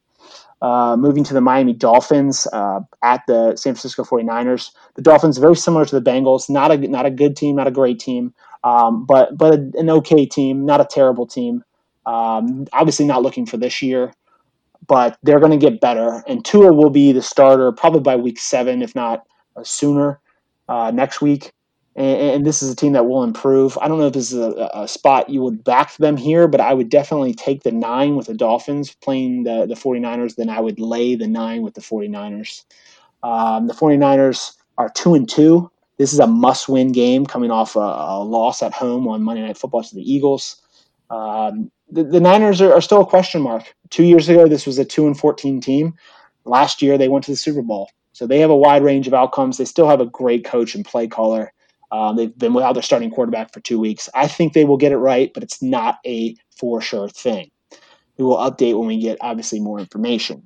Uh, 0.62 0.98
moving 0.98 1.24
to 1.24 1.34
the 1.34 1.40
Miami 1.40 1.72
Dolphins 1.72 2.46
uh, 2.52 2.82
at 3.02 3.22
the 3.28 3.56
San 3.56 3.76
Francisco 3.76 4.04
49ers. 4.04 4.72
The 4.96 5.02
Dolphins 5.02 5.38
very 5.38 5.56
similar 5.56 5.86
to 5.86 6.00
the 6.00 6.12
Bengals, 6.12 6.50
not 6.50 6.72
a 6.72 6.78
not 6.78 7.06
a 7.06 7.12
good 7.12 7.38
team, 7.38 7.56
not 7.56 7.68
a 7.68 7.72
great 7.72 8.00
team, 8.00 8.34
um, 8.64 9.06
but 9.06 9.38
but 9.38 9.54
an 9.54 9.90
okay 9.90 10.26
team, 10.26 10.66
not 10.66 10.82
a 10.82 10.86
terrible 10.86 11.26
team. 11.26 11.64
Um, 12.06 12.66
obviously 12.74 13.06
not 13.06 13.22
looking 13.22 13.46
for 13.46 13.58
this 13.58 13.82
year, 13.82 14.14
but 14.88 15.18
they're 15.24 15.40
going 15.40 15.58
to 15.58 15.58
get 15.58 15.80
better. 15.80 16.24
And 16.28 16.44
Tua 16.44 16.74
will 16.74 16.90
be 16.90 17.12
the 17.12 17.22
starter 17.22 17.72
probably 17.72 18.02
by 18.02 18.16
week 18.16 18.40
seven, 18.40 18.82
if 18.82 18.96
not 18.96 19.26
uh, 19.56 19.64
sooner 19.64 20.20
uh, 20.68 20.92
next 20.92 21.22
week 21.22 21.54
and, 22.00 22.22
and, 22.22 22.46
this 22.46 22.64
is 22.64 22.72
a 22.72 22.76
team 22.76 22.94
that 22.94 23.08
will 23.08 23.24
improve. 23.24 23.78
I 23.82 23.90
don't 23.90 24.00
know 24.00 24.08
if 24.08 24.14
this 24.14 24.32
is 24.32 24.40
a, 24.40 24.70
a, 24.74 24.88
spot 24.88 25.30
you 25.30 25.42
would 25.42 25.66
back 25.66 25.98
them 25.98 26.16
here, 26.16 26.48
but 26.48 26.62
I 26.62 26.74
would 26.74 26.88
definitely 26.88 27.34
take 27.34 27.64
the 27.64 27.74
nine 27.74 28.16
with 28.16 28.28
the 28.28 28.34
Dolphins 28.34 28.96
playing 28.96 29.44
the, 29.44 29.66
the 29.66 29.76
49ers. 29.76 30.38
Then 30.38 30.50
I 30.50 30.62
would 30.62 30.80
lay 30.80 31.16
the 31.16 31.28
nine 31.28 31.62
with 31.62 31.74
the 31.74 31.82
49ers. 31.82 32.64
Um, 33.22 33.68
the 33.68 33.74
49ers 33.74 34.56
are 34.78 34.90
two 34.90 35.14
and 35.14 35.28
two. 35.28 35.70
This 35.98 36.14
is 36.14 36.20
a 36.20 36.28
must 36.28 36.70
win 36.70 36.94
game 36.94 37.26
coming 37.26 37.52
off 37.52 37.76
a, 37.76 37.80
a, 37.80 38.24
loss 38.24 38.64
at 38.64 38.74
home 38.74 39.06
on 39.10 39.22
Monday 39.22 39.42
Night 39.42 39.58
Football 39.58 39.84
to 39.84 39.94
the 39.94 40.10
Eagles. 40.10 40.62
Um, 41.10 41.70
the, 41.92 42.06
the, 42.06 42.22
Niners 42.22 42.62
are, 42.62 42.74
are 42.74 42.82
still 42.82 43.02
a 43.02 43.06
question 43.06 43.42
mark. 43.42 43.76
Two 43.90 44.06
years 44.06 44.30
ago, 44.30 44.48
this 44.48 44.66
was 44.66 44.80
a 44.80 44.86
two 44.86 45.06
and 45.06 45.20
14 45.20 45.60
team. 45.60 45.96
Last 46.46 46.82
year, 46.82 46.98
they 46.98 47.10
went 47.10 47.26
to 47.26 47.32
the 47.32 47.38
Super 47.38 47.62
Bowl. 47.62 47.90
So 48.14 48.26
they 48.26 48.40
have 48.40 48.50
a 48.50 48.56
wide 48.56 48.84
range 48.84 49.06
of 49.06 49.14
outcomes. 49.14 49.58
They 49.58 49.66
still 49.66 49.90
have 49.90 50.00
a 50.00 50.06
great 50.06 50.46
coach 50.46 50.76
and 50.76 50.86
play 50.86 51.06
caller. 51.06 51.52
Um, 51.92 52.16
they've 52.16 52.38
been 52.38 52.54
without 52.54 52.74
their 52.74 52.84
starting 52.84 53.10
quarterback 53.10 53.54
for 53.54 53.60
two 53.62 53.80
weeks. 53.80 54.10
I 54.14 54.28
think 54.28 54.54
they 54.54 54.66
will 54.66 54.78
get 54.78 54.92
it 54.92 54.98
right, 54.98 55.32
but 55.34 55.44
it's 55.44 55.62
not 55.62 55.98
a 56.06 56.36
for 56.58 56.82
sure 56.82 57.10
thing. 57.10 57.50
We 58.18 58.26
will 58.26 58.38
update 58.38 58.78
when 58.78 58.88
we 58.88 59.00
get 59.00 59.18
obviously 59.22 59.60
more 59.60 59.80
information. 59.80 60.44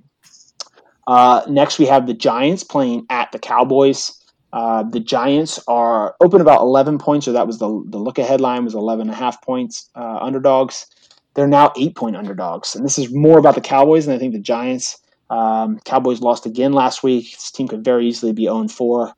Uh, 1.08 1.42
next, 1.50 1.80
we 1.80 1.86
have 1.86 2.08
the 2.08 2.14
Giants 2.14 2.64
playing 2.64 3.06
at 3.10 3.32
the 3.32 3.40
Cowboys. 3.40 4.20
Uh, 4.54 4.84
the 4.84 5.00
Giants 5.00 5.60
are 5.68 6.16
open 6.22 6.40
about 6.40 6.62
11 6.62 7.00
points, 7.00 7.28
or 7.28 7.32
that 7.32 7.48
was 7.48 7.58
the, 7.58 7.84
the 7.88 7.98
look 7.98 8.20
ahead 8.20 8.40
line 8.40 8.64
was 8.64 8.76
11 8.76 9.08
and 9.08 9.12
a 9.12 9.16
half 9.16 9.42
points 9.42 9.90
uh, 9.96 10.20
underdogs. 10.22 10.86
They're 11.34 11.48
now 11.48 11.74
eight 11.78 11.96
point 11.96 12.16
underdogs. 12.16 12.76
And 12.76 12.86
this 12.86 13.00
is 13.00 13.12
more 13.12 13.40
about 13.40 13.56
the 13.56 13.62
Cowboys 13.62 14.06
than 14.06 14.16
I 14.16 14.20
think 14.20 14.34
the 14.34 14.40
Giants. 14.40 15.00
Um, 15.30 15.80
Cowboys 15.84 16.22
lost 16.22 16.46
again 16.46 16.74
last 16.74 17.02
week. 17.02 17.32
This 17.32 17.50
team 17.52 17.68
could 17.68 17.84
very 17.84 18.08
easily 18.08 18.34
be 18.34 18.48
owned 18.48 18.72
4. 18.72 19.14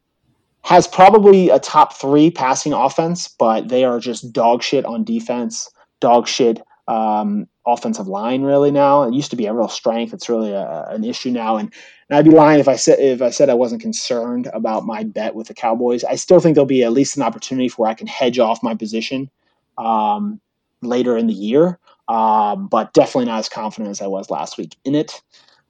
Has 0.66 0.88
probably 0.88 1.50
a 1.50 1.60
top 1.60 1.94
three 1.94 2.32
passing 2.32 2.74
offense, 2.74 3.28
but 3.28 3.70
they 3.70 3.84
are 3.84 4.00
just 4.00 4.34
dog 4.34 4.64
shit 4.64 4.84
on 4.84 5.04
defense, 5.04 5.70
dog 6.00 6.28
shit 6.28 6.60
um, 6.88 7.48
offensive 7.66 8.08
line 8.08 8.42
really 8.42 8.72
now. 8.72 9.04
It 9.04 9.14
used 9.14 9.30
to 9.32 9.36
be 9.36 9.46
a 9.46 9.54
real 9.54 9.68
strength. 9.68 10.14
It's 10.14 10.30
really 10.30 10.52
a, 10.52 10.86
an 10.90 11.04
issue 11.04 11.32
now. 11.32 11.58
And, 11.58 11.74
and 12.10 12.18
I'd 12.18 12.26
be 12.26 12.32
lying 12.32 12.60
if 12.60 12.68
I 12.68 12.76
said 12.76 13.00
if 13.00 13.22
I 13.22 13.30
said 13.30 13.50
I 13.50 13.56
wasn't 13.56 13.82
concerned 13.82 14.50
about 14.54 14.86
my 14.86 15.04
bet 15.04 15.36
with 15.36 15.48
the 15.48 15.54
Cowboys. 15.54 16.04
I 16.04 16.16
still 16.16 16.40
think 16.40 16.56
there'll 16.56 16.66
be 16.66 16.84
at 16.84 16.92
least 16.92 17.18
an 17.18 17.24
opportunity 17.24 17.70
for 17.70 17.84
where 17.84 17.92
I 17.92 17.96
can 17.96 18.08
hedge 18.08 18.40
off 18.40 18.64
my 18.64 18.76
position 18.76 19.30
um, 19.78 20.40
later 20.82 21.18
in 21.18 21.28
the 21.28 21.34
year, 21.34 21.80
um, 22.08 22.68
but 22.68 22.94
definitely 22.94 23.26
not 23.26 23.40
as 23.40 23.50
confident 23.50 23.92
as 23.92 24.02
I 24.02 24.08
was 24.08 24.30
last 24.30 24.58
week 24.58 24.76
in 24.84 24.96
it. 24.96 25.22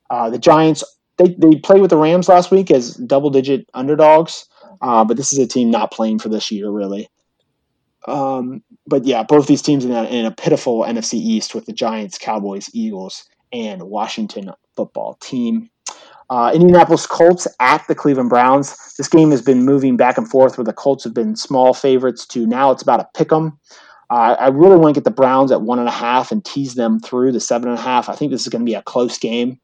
Uh, 0.10 0.30
the 0.30 0.40
Giants 0.40 0.84
they, 1.18 1.30
they 1.38 1.56
played 1.56 1.82
with 1.82 1.90
the 1.90 1.98
Rams 1.98 2.28
last 2.28 2.52
week 2.52 2.72
as 2.72 2.96
double 2.96 3.30
digit 3.30 3.70
underdogs, 3.74 4.48
uh, 4.82 5.04
but 5.04 5.18
this 5.18 5.34
is 5.34 5.40
a 5.40 5.48
team 5.48 5.72
not 5.72 5.92
playing 5.92 6.20
for 6.20 6.30
this 6.30 6.52
year 6.52 6.70
really. 6.70 7.10
Um, 8.08 8.64
but 8.86 9.06
yeah, 9.06 9.24
both 9.24 9.48
these 9.48 9.62
teams 9.62 9.84
in 9.84 9.92
a, 9.92 10.04
in 10.04 10.26
a 10.26 10.32
pitiful 10.32 10.84
NFC 10.84 11.16
East 11.16 11.56
with 11.56 11.66
the 11.66 11.74
Giants, 11.74 12.18
Cowboys, 12.18 12.70
Eagles, 12.74 13.28
and 13.52 13.84
Washington 13.84 14.52
football 14.76 15.16
team. 15.16 15.70
Uh, 16.30 16.52
Indianapolis 16.54 17.06
Colts 17.06 17.48
at 17.60 17.88
the 17.88 17.96
Cleveland 17.96 18.30
Browns. 18.30 18.96
This 18.98 19.08
game 19.08 19.32
has 19.32 19.42
been 19.42 19.64
moving 19.64 19.96
back 19.96 20.18
and 20.18 20.28
forth 20.28 20.58
where 20.58 20.66
the 20.66 20.74
Colts 20.74 21.04
have 21.04 21.14
been 21.14 21.36
small 21.36 21.74
favorites 21.74 22.26
to 22.28 22.48
now 22.48 22.72
it's 22.72 22.82
about 22.82 23.00
a 23.00 23.08
pick 23.14 23.32
'em. 23.32 23.60
Uh, 24.10 24.36
I 24.40 24.48
really 24.48 24.78
want 24.78 24.94
to 24.94 25.00
get 25.00 25.04
the 25.04 25.12
Browns 25.12 25.52
at 25.52 25.62
one 25.62 25.80
and 25.80 25.88
a 25.88 25.92
half 25.92 26.32
and 26.32 26.44
tease 26.44 26.76
them 26.76 27.00
through 27.00 27.32
the 27.32 27.40
seven 27.40 27.70
and 27.70 27.78
a 27.78 27.82
half. 27.82 28.10
I 28.10 28.16
think 28.16 28.32
this 28.32 28.42
is 28.42 28.50
going 28.50 28.62
to 28.62 28.70
be 28.70 28.76
a 28.76 28.84
close 28.84 29.18
game. 29.18 29.60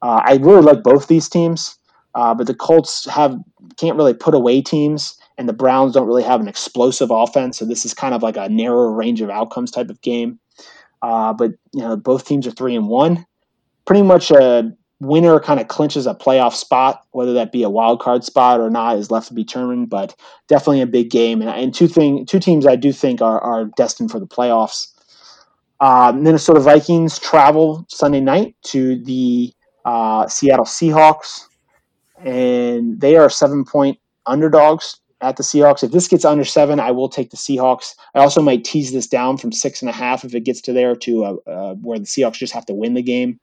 Uh, 0.00 0.20
I 0.24 0.36
really 0.36 0.62
like 0.62 0.82
both 0.82 1.06
these 1.06 1.28
teams, 1.28 1.78
uh, 2.14 2.34
but 2.34 2.46
the 2.46 2.54
Colts 2.54 3.06
have 3.06 3.38
can't 3.76 3.96
really 3.96 4.14
put 4.14 4.34
away 4.34 4.60
teams, 4.62 5.18
and 5.36 5.48
the 5.48 5.52
Browns 5.52 5.94
don't 5.94 6.06
really 6.06 6.22
have 6.22 6.40
an 6.40 6.48
explosive 6.48 7.10
offense. 7.10 7.58
So 7.58 7.64
this 7.64 7.84
is 7.84 7.94
kind 7.94 8.14
of 8.14 8.22
like 8.22 8.36
a 8.36 8.48
narrow 8.48 8.88
range 8.88 9.20
of 9.20 9.30
outcomes 9.30 9.70
type 9.70 9.90
of 9.90 10.00
game. 10.00 10.38
Uh, 11.02 11.32
but 11.32 11.52
you 11.72 11.80
know, 11.80 11.96
both 11.96 12.26
teams 12.26 12.46
are 12.46 12.52
three 12.52 12.74
and 12.74 12.88
one. 12.88 13.26
Pretty 13.84 14.02
much 14.02 14.30
a 14.30 14.72
winner 15.00 15.38
kind 15.40 15.60
of 15.60 15.68
clinches 15.68 16.06
a 16.06 16.14
playoff 16.14 16.54
spot, 16.54 17.04
whether 17.10 17.34
that 17.34 17.52
be 17.52 17.62
a 17.62 17.68
wild 17.68 18.00
card 18.00 18.24
spot 18.24 18.60
or 18.60 18.70
not 18.70 18.96
is 18.96 19.10
left 19.10 19.28
to 19.28 19.34
be 19.34 19.44
determined. 19.44 19.90
But 19.90 20.14
definitely 20.48 20.80
a 20.80 20.86
big 20.86 21.10
game, 21.10 21.42
and, 21.42 21.50
and 21.50 21.74
two 21.74 21.88
thing 21.88 22.26
two 22.26 22.38
teams 22.38 22.66
I 22.66 22.76
do 22.76 22.92
think 22.92 23.20
are, 23.20 23.40
are 23.40 23.66
destined 23.76 24.10
for 24.10 24.20
the 24.20 24.26
playoffs. 24.26 24.92
Uh, 25.80 26.12
Minnesota 26.16 26.60
Vikings 26.60 27.18
travel 27.18 27.84
Sunday 27.88 28.20
night 28.20 28.54
to 28.62 29.02
the 29.04 29.52
uh, 29.84 30.26
Seattle 30.28 30.64
Seahawks, 30.64 31.46
and 32.24 33.00
they 33.00 33.16
are 33.16 33.28
seven 33.30 33.64
point 33.64 33.98
underdogs 34.26 35.00
at 35.20 35.36
the 35.36 35.42
Seahawks. 35.42 35.82
If 35.82 35.92
this 35.92 36.08
gets 36.08 36.24
under 36.24 36.44
seven, 36.44 36.80
I 36.80 36.90
will 36.90 37.08
take 37.08 37.30
the 37.30 37.36
Seahawks. 37.36 37.94
I 38.14 38.20
also 38.20 38.42
might 38.42 38.64
tease 38.64 38.92
this 38.92 39.06
down 39.06 39.36
from 39.36 39.52
six 39.52 39.80
and 39.80 39.88
a 39.88 39.92
half 39.92 40.24
if 40.24 40.34
it 40.34 40.44
gets 40.44 40.60
to 40.62 40.72
there 40.72 40.96
to 40.96 41.24
uh, 41.24 41.36
uh, 41.46 41.74
where 41.74 41.98
the 41.98 42.04
Seahawks 42.04 42.34
just 42.34 42.52
have 42.52 42.66
to 42.66 42.74
win 42.74 42.94
the 42.94 43.02
game. 43.02 43.38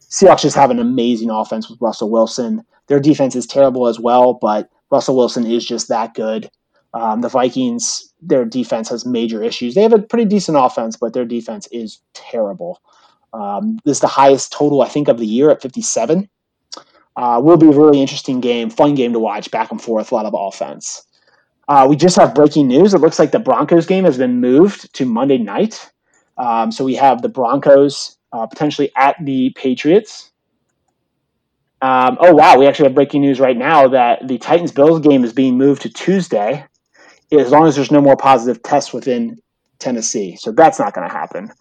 Seahawks 0.00 0.42
just 0.42 0.56
have 0.56 0.70
an 0.70 0.78
amazing 0.78 1.30
offense 1.30 1.68
with 1.68 1.80
Russell 1.80 2.10
Wilson. 2.10 2.64
Their 2.86 3.00
defense 3.00 3.34
is 3.34 3.46
terrible 3.46 3.88
as 3.88 3.98
well, 3.98 4.34
but 4.34 4.68
Russell 4.90 5.16
Wilson 5.16 5.46
is 5.46 5.64
just 5.64 5.88
that 5.88 6.14
good. 6.14 6.50
Um, 6.92 7.22
the 7.22 7.28
Vikings, 7.28 8.12
their 8.22 8.44
defense 8.44 8.88
has 8.90 9.04
major 9.04 9.42
issues. 9.42 9.74
They 9.74 9.82
have 9.82 9.92
a 9.92 9.98
pretty 9.98 10.26
decent 10.26 10.56
offense, 10.56 10.96
but 10.96 11.12
their 11.12 11.24
defense 11.24 11.66
is 11.72 12.00
terrible. 12.12 12.80
Um, 13.32 13.80
this 13.84 13.96
is 13.96 14.00
the 14.00 14.06
highest 14.06 14.52
total, 14.52 14.82
I 14.82 14.88
think, 14.88 15.08
of 15.08 15.18
the 15.18 15.26
year 15.26 15.50
at 15.50 15.60
57. 15.60 16.28
Uh, 17.16 17.40
will 17.42 17.56
be 17.56 17.66
a 17.66 17.70
really 17.70 18.00
interesting 18.00 18.40
game, 18.40 18.68
fun 18.70 18.94
game 18.94 19.12
to 19.12 19.20
watch, 19.20 19.50
back 19.50 19.70
and 19.70 19.80
forth, 19.80 20.10
a 20.10 20.14
lot 20.14 20.26
of 20.26 20.34
offense. 20.36 21.06
Uh, 21.68 21.86
we 21.88 21.96
just 21.96 22.16
have 22.16 22.34
breaking 22.34 22.68
news. 22.68 22.92
It 22.92 23.00
looks 23.00 23.18
like 23.18 23.30
the 23.30 23.38
Broncos 23.38 23.86
game 23.86 24.04
has 24.04 24.18
been 24.18 24.40
moved 24.40 24.92
to 24.94 25.04
Monday 25.04 25.38
night. 25.38 25.90
Um, 26.36 26.72
so 26.72 26.84
we 26.84 26.94
have 26.96 27.22
the 27.22 27.28
Broncos 27.28 28.18
uh, 28.32 28.46
potentially 28.46 28.90
at 28.96 29.16
the 29.24 29.50
Patriots. 29.50 30.32
Um, 31.80 32.16
oh, 32.20 32.34
wow. 32.34 32.58
We 32.58 32.66
actually 32.66 32.88
have 32.88 32.94
breaking 32.94 33.20
news 33.20 33.40
right 33.40 33.56
now 33.56 33.88
that 33.88 34.26
the 34.26 34.38
Titans 34.38 34.72
Bills 34.72 35.00
game 35.00 35.22
is 35.22 35.32
being 35.32 35.56
moved 35.56 35.82
to 35.82 35.90
Tuesday 35.90 36.64
as 37.32 37.50
long 37.50 37.66
as 37.66 37.76
there's 37.76 37.90
no 37.90 38.00
more 38.00 38.16
positive 38.16 38.62
tests 38.62 38.92
within 38.92 39.38
Tennessee. 39.78 40.36
So 40.36 40.52
that's 40.52 40.78
not 40.78 40.94
going 40.94 41.08
to 41.08 41.14
happen. 41.14 41.52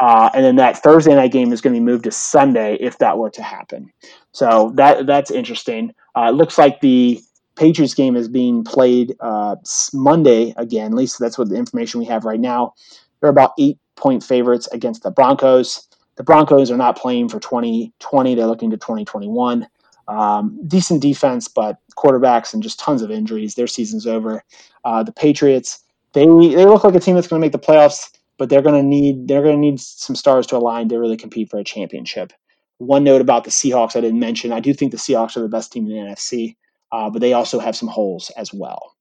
Uh, 0.00 0.30
and 0.34 0.44
then 0.44 0.56
that 0.56 0.82
Thursday 0.82 1.14
night 1.14 1.32
game 1.32 1.52
is 1.52 1.60
going 1.60 1.72
to 1.72 1.80
be 1.80 1.84
moved 1.84 2.04
to 2.04 2.10
Sunday 2.10 2.76
if 2.80 2.98
that 2.98 3.16
were 3.18 3.30
to 3.30 3.42
happen. 3.42 3.92
So 4.32 4.72
that 4.74 5.06
that's 5.06 5.30
interesting. 5.30 5.94
Uh, 6.16 6.30
it 6.30 6.32
looks 6.34 6.58
like 6.58 6.80
the 6.80 7.20
Patriots 7.56 7.94
game 7.94 8.16
is 8.16 8.28
being 8.28 8.64
played 8.64 9.14
uh, 9.20 9.56
Monday 9.92 10.54
again. 10.56 10.92
At 10.92 10.96
least 10.96 11.18
that's 11.18 11.38
what 11.38 11.48
the 11.48 11.56
information 11.56 12.00
we 12.00 12.06
have 12.06 12.24
right 12.24 12.40
now. 12.40 12.74
They're 13.20 13.30
about 13.30 13.52
eight 13.58 13.78
point 13.96 14.22
favorites 14.24 14.68
against 14.72 15.02
the 15.02 15.10
Broncos. 15.10 15.88
The 16.16 16.24
Broncos 16.24 16.70
are 16.70 16.76
not 16.76 16.98
playing 16.98 17.28
for 17.28 17.40
2020. 17.40 18.34
They're 18.34 18.46
looking 18.46 18.70
to 18.70 18.76
2021. 18.76 19.66
Um, 20.06 20.60
decent 20.66 21.00
defense, 21.00 21.48
but 21.48 21.78
quarterbacks 21.96 22.52
and 22.52 22.62
just 22.62 22.78
tons 22.78 23.02
of 23.02 23.10
injuries. 23.10 23.54
Their 23.54 23.66
season's 23.66 24.06
over. 24.06 24.44
Uh, 24.84 25.02
the 25.02 25.12
Patriots, 25.12 25.82
they 26.12 26.24
they 26.24 26.66
look 26.66 26.84
like 26.84 26.94
a 26.94 27.00
team 27.00 27.14
that's 27.14 27.26
going 27.26 27.40
to 27.40 27.44
make 27.44 27.52
the 27.52 27.58
playoffs 27.58 28.10
but 28.38 28.48
they're 28.48 28.62
going 28.62 28.80
to 28.80 28.86
need 28.86 29.28
they're 29.28 29.42
going 29.42 29.56
to 29.56 29.60
need 29.60 29.80
some 29.80 30.16
stars 30.16 30.46
to 30.48 30.56
align 30.56 30.88
to 30.88 30.98
really 30.98 31.16
compete 31.16 31.50
for 31.50 31.58
a 31.58 31.64
championship. 31.64 32.32
One 32.78 33.04
note 33.04 33.20
about 33.20 33.44
the 33.44 33.50
Seahawks 33.50 33.96
I 33.96 34.00
didn't 34.00 34.20
mention: 34.20 34.52
I 34.52 34.60
do 34.60 34.74
think 34.74 34.92
the 34.92 34.98
Seahawks 34.98 35.36
are 35.36 35.42
the 35.42 35.48
best 35.48 35.72
team 35.72 35.86
in 35.86 35.92
the 35.92 36.10
NFC, 36.12 36.56
uh, 36.92 37.10
but 37.10 37.20
they 37.20 37.32
also 37.32 37.58
have 37.58 37.76
some 37.76 37.88
holes 37.88 38.30
as 38.36 38.52
well. 38.52 38.94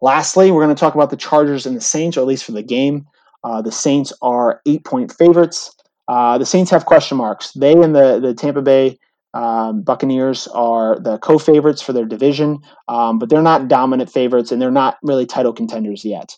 Lastly, 0.00 0.50
we're 0.50 0.64
going 0.64 0.74
to 0.74 0.80
talk 0.80 0.94
about 0.94 1.10
the 1.10 1.16
Chargers 1.16 1.64
and 1.64 1.76
the 1.76 1.80
Saints, 1.80 2.16
or 2.16 2.20
at 2.20 2.26
least 2.26 2.44
for 2.44 2.52
the 2.52 2.62
game. 2.62 3.06
Uh, 3.44 3.62
the 3.62 3.72
Saints 3.72 4.12
are 4.22 4.60
eight 4.66 4.84
point 4.84 5.12
favorites. 5.12 5.74
Uh, 6.08 6.38
the 6.38 6.46
Saints 6.46 6.70
have 6.70 6.86
question 6.86 7.16
marks. 7.16 7.52
They 7.52 7.72
and 7.72 7.94
the 7.94 8.18
the 8.20 8.34
Tampa 8.34 8.62
Bay 8.62 8.98
um, 9.34 9.82
Buccaneers 9.82 10.46
are 10.48 10.98
the 10.98 11.18
co-favorites 11.18 11.80
for 11.80 11.92
their 11.92 12.04
division, 12.04 12.58
um, 12.88 13.18
but 13.18 13.30
they're 13.30 13.42
not 13.42 13.68
dominant 13.68 14.10
favorites, 14.10 14.52
and 14.52 14.60
they're 14.60 14.70
not 14.70 14.98
really 15.02 15.26
title 15.26 15.52
contenders 15.52 16.04
yet. 16.04 16.36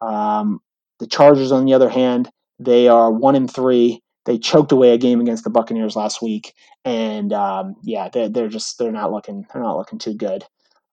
Um, 0.00 0.60
the 0.98 1.06
Chargers, 1.06 1.52
on 1.52 1.64
the 1.64 1.74
other 1.74 1.88
hand, 1.88 2.30
they 2.58 2.88
are 2.88 3.10
one 3.10 3.34
in 3.34 3.48
three. 3.48 4.02
They 4.24 4.38
choked 4.38 4.72
away 4.72 4.92
a 4.92 4.98
game 4.98 5.20
against 5.20 5.44
the 5.44 5.50
Buccaneers 5.50 5.96
last 5.96 6.20
week, 6.20 6.54
and 6.84 7.32
um, 7.32 7.76
yeah, 7.82 8.08
they're, 8.08 8.28
they're 8.28 8.48
just 8.48 8.78
they're 8.78 8.92
not 8.92 9.12
looking 9.12 9.46
they're 9.52 9.62
not 9.62 9.78
looking 9.78 9.98
too 9.98 10.14
good. 10.14 10.44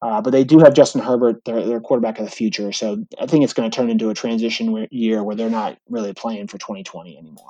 Uh, 0.01 0.21
but 0.21 0.29
they 0.29 0.43
do 0.43 0.59
have 0.59 0.73
Justin 0.73 1.01
Herbert, 1.01 1.43
their, 1.45 1.65
their 1.65 1.79
quarterback 1.79 2.19
of 2.19 2.25
the 2.25 2.31
future. 2.31 2.71
So 2.71 3.03
I 3.19 3.25
think 3.25 3.43
it's 3.43 3.53
going 3.53 3.69
to 3.69 3.75
turn 3.75 3.89
into 3.89 4.09
a 4.09 4.13
transition 4.13 4.87
year 4.91 5.23
where 5.23 5.35
they're 5.35 5.49
not 5.49 5.79
really 5.89 6.13
playing 6.13 6.47
for 6.47 6.59
2020 6.59 7.17
anymore. 7.17 7.47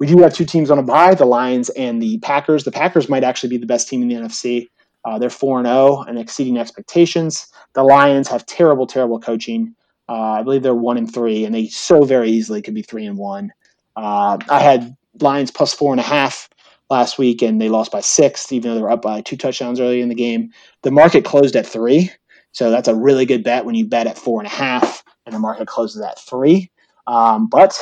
We 0.00 0.08
do 0.08 0.18
have 0.18 0.34
two 0.34 0.44
teams 0.44 0.70
on 0.70 0.78
a 0.78 0.82
bye, 0.82 1.14
the 1.14 1.24
Lions 1.24 1.68
and 1.70 2.02
the 2.02 2.18
Packers. 2.18 2.64
The 2.64 2.72
Packers 2.72 3.08
might 3.08 3.22
actually 3.22 3.50
be 3.50 3.58
the 3.58 3.66
best 3.66 3.88
team 3.88 4.02
in 4.02 4.08
the 4.08 4.14
NFC. 4.16 4.68
Uh, 5.04 5.18
they're 5.18 5.30
4 5.30 5.58
and 5.58 5.66
0 5.66 6.02
and 6.08 6.18
exceeding 6.18 6.58
expectations. 6.58 7.46
The 7.74 7.84
Lions 7.84 8.26
have 8.28 8.46
terrible, 8.46 8.86
terrible 8.86 9.20
coaching. 9.20 9.76
Uh, 10.08 10.32
I 10.32 10.42
believe 10.42 10.62
they're 10.62 10.74
one 10.74 10.98
and 10.98 11.12
three, 11.12 11.44
and 11.44 11.54
they 11.54 11.66
so 11.68 12.04
very 12.04 12.30
easily 12.30 12.62
could 12.62 12.74
be 12.74 12.82
three 12.82 13.06
and 13.06 13.16
one. 13.16 13.52
Uh, 13.96 14.38
I 14.48 14.60
had 14.60 14.96
Lions 15.20 15.50
plus 15.50 15.72
four 15.72 15.92
and 15.92 16.00
a 16.00 16.04
half 16.04 16.48
last 16.90 17.18
week, 17.18 17.42
and 17.42 17.60
they 17.60 17.68
lost 17.68 17.92
by 17.92 18.00
six, 18.00 18.52
even 18.52 18.70
though 18.70 18.74
they 18.76 18.82
were 18.82 18.90
up 18.90 19.02
by 19.02 19.20
two 19.20 19.36
touchdowns 19.36 19.80
early 19.80 20.00
in 20.00 20.08
the 20.08 20.14
game. 20.14 20.52
The 20.82 20.90
market 20.90 21.24
closed 21.24 21.56
at 21.56 21.66
three, 21.66 22.10
so 22.52 22.70
that's 22.70 22.88
a 22.88 22.94
really 22.94 23.24
good 23.24 23.44
bet 23.44 23.64
when 23.64 23.74
you 23.74 23.86
bet 23.86 24.06
at 24.06 24.18
four 24.18 24.40
and 24.40 24.46
a 24.46 24.54
half, 24.54 25.02
and 25.26 25.34
the 25.34 25.38
market 25.38 25.68
closes 25.68 26.02
at 26.02 26.18
three. 26.18 26.70
Um, 27.06 27.48
but 27.48 27.80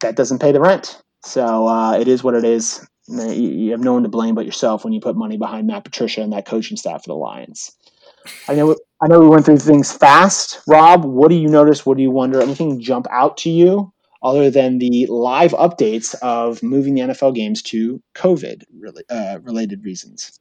that 0.00 0.16
doesn't 0.16 0.40
pay 0.40 0.52
the 0.52 0.60
rent, 0.60 1.00
so 1.22 1.66
uh, 1.66 1.98
it 1.98 2.08
is 2.08 2.22
what 2.22 2.34
it 2.34 2.44
is. 2.44 2.86
You 3.08 3.70
have 3.70 3.80
no 3.80 3.94
one 3.94 4.02
to 4.02 4.08
blame 4.10 4.34
but 4.34 4.44
yourself 4.44 4.84
when 4.84 4.92
you 4.92 5.00
put 5.00 5.16
money 5.16 5.38
behind 5.38 5.66
Matt 5.66 5.84
Patricia 5.84 6.20
and 6.20 6.32
that 6.34 6.44
coaching 6.44 6.76
staff 6.76 7.04
for 7.04 7.08
the 7.08 7.14
Lions. 7.14 7.72
I 8.48 8.54
know 8.54 8.76
I 9.00 9.06
know 9.06 9.20
we 9.20 9.28
went 9.28 9.44
through 9.44 9.58
things 9.58 9.92
fast. 9.92 10.60
Rob, 10.66 11.04
what 11.04 11.28
do 11.28 11.36
you 11.36 11.48
notice? 11.48 11.86
What 11.86 11.96
do 11.96 12.02
you 12.02 12.10
wonder? 12.10 12.40
Anything 12.40 12.80
jump 12.80 13.06
out 13.10 13.36
to 13.38 13.50
you 13.50 13.92
other 14.22 14.50
than 14.50 14.78
the 14.78 15.06
live 15.06 15.52
updates 15.52 16.14
of 16.20 16.62
moving 16.62 16.94
the 16.94 17.02
NFL 17.02 17.34
games 17.34 17.62
to 17.62 18.02
COVID 18.14 18.64
uh, 19.08 19.38
related 19.42 19.84
reasons? 19.84 20.40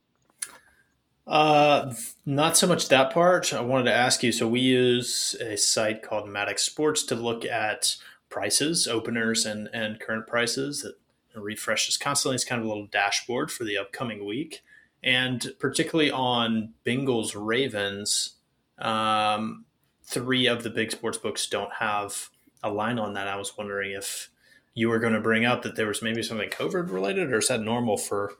Uh, 1.28 1.93
not 2.26 2.56
so 2.56 2.65
much 2.65 2.88
that 2.88 3.12
part. 3.13 3.54
I 3.54 3.62
wanted 3.62 3.84
to 3.86 3.93
ask 3.93 4.23
you. 4.23 4.32
So 4.32 4.47
we 4.47 4.62
use 4.62 5.36
a 5.41 5.58
site 5.58 6.02
called 6.02 6.28
Maddux 6.28 6.60
Sports 6.60 7.04
to 7.04 7.15
look 7.15 7.45
at 7.45 7.97
prices, 8.30 8.88
openers, 8.88 9.45
and 9.45 9.69
and 9.73 10.00
current 10.00 10.26
prices 10.26 10.82
that 10.82 10.95
refreshes 11.36 11.97
constantly. 11.97 12.36
It's 12.36 12.45
kind 12.45 12.60
of 12.60 12.65
a 12.65 12.69
little 12.69 12.88
dashboard 12.88 13.52
for 13.52 13.65
the 13.65 13.78
upcoming 13.78 14.26
week, 14.26 14.63
and 15.03 15.53
particularly 15.60 16.12
on 16.12 16.73
Bengals 16.86 17.33
Ravens. 17.36 18.36
Um, 18.77 19.65
three 20.03 20.47
of 20.47 20.63
the 20.63 20.69
big 20.69 20.91
sports 20.91 21.17
books 21.17 21.47
don't 21.47 21.73
have 21.79 22.29
a 22.63 22.71
line 22.71 22.99
on 22.99 23.13
that. 23.13 23.27
I 23.27 23.36
was 23.36 23.57
wondering 23.57 23.91
if 23.91 24.29
you 24.73 24.89
were 24.89 24.99
going 24.99 25.13
to 25.13 25.19
bring 25.19 25.45
up 25.45 25.63
that 25.63 25.75
there 25.75 25.88
was 25.88 26.01
maybe 26.01 26.21
something 26.21 26.49
COVID 26.49 26.91
related, 26.91 27.31
or 27.33 27.39
is 27.39 27.47
that 27.47 27.62
normal 27.62 27.97
for 27.97 28.33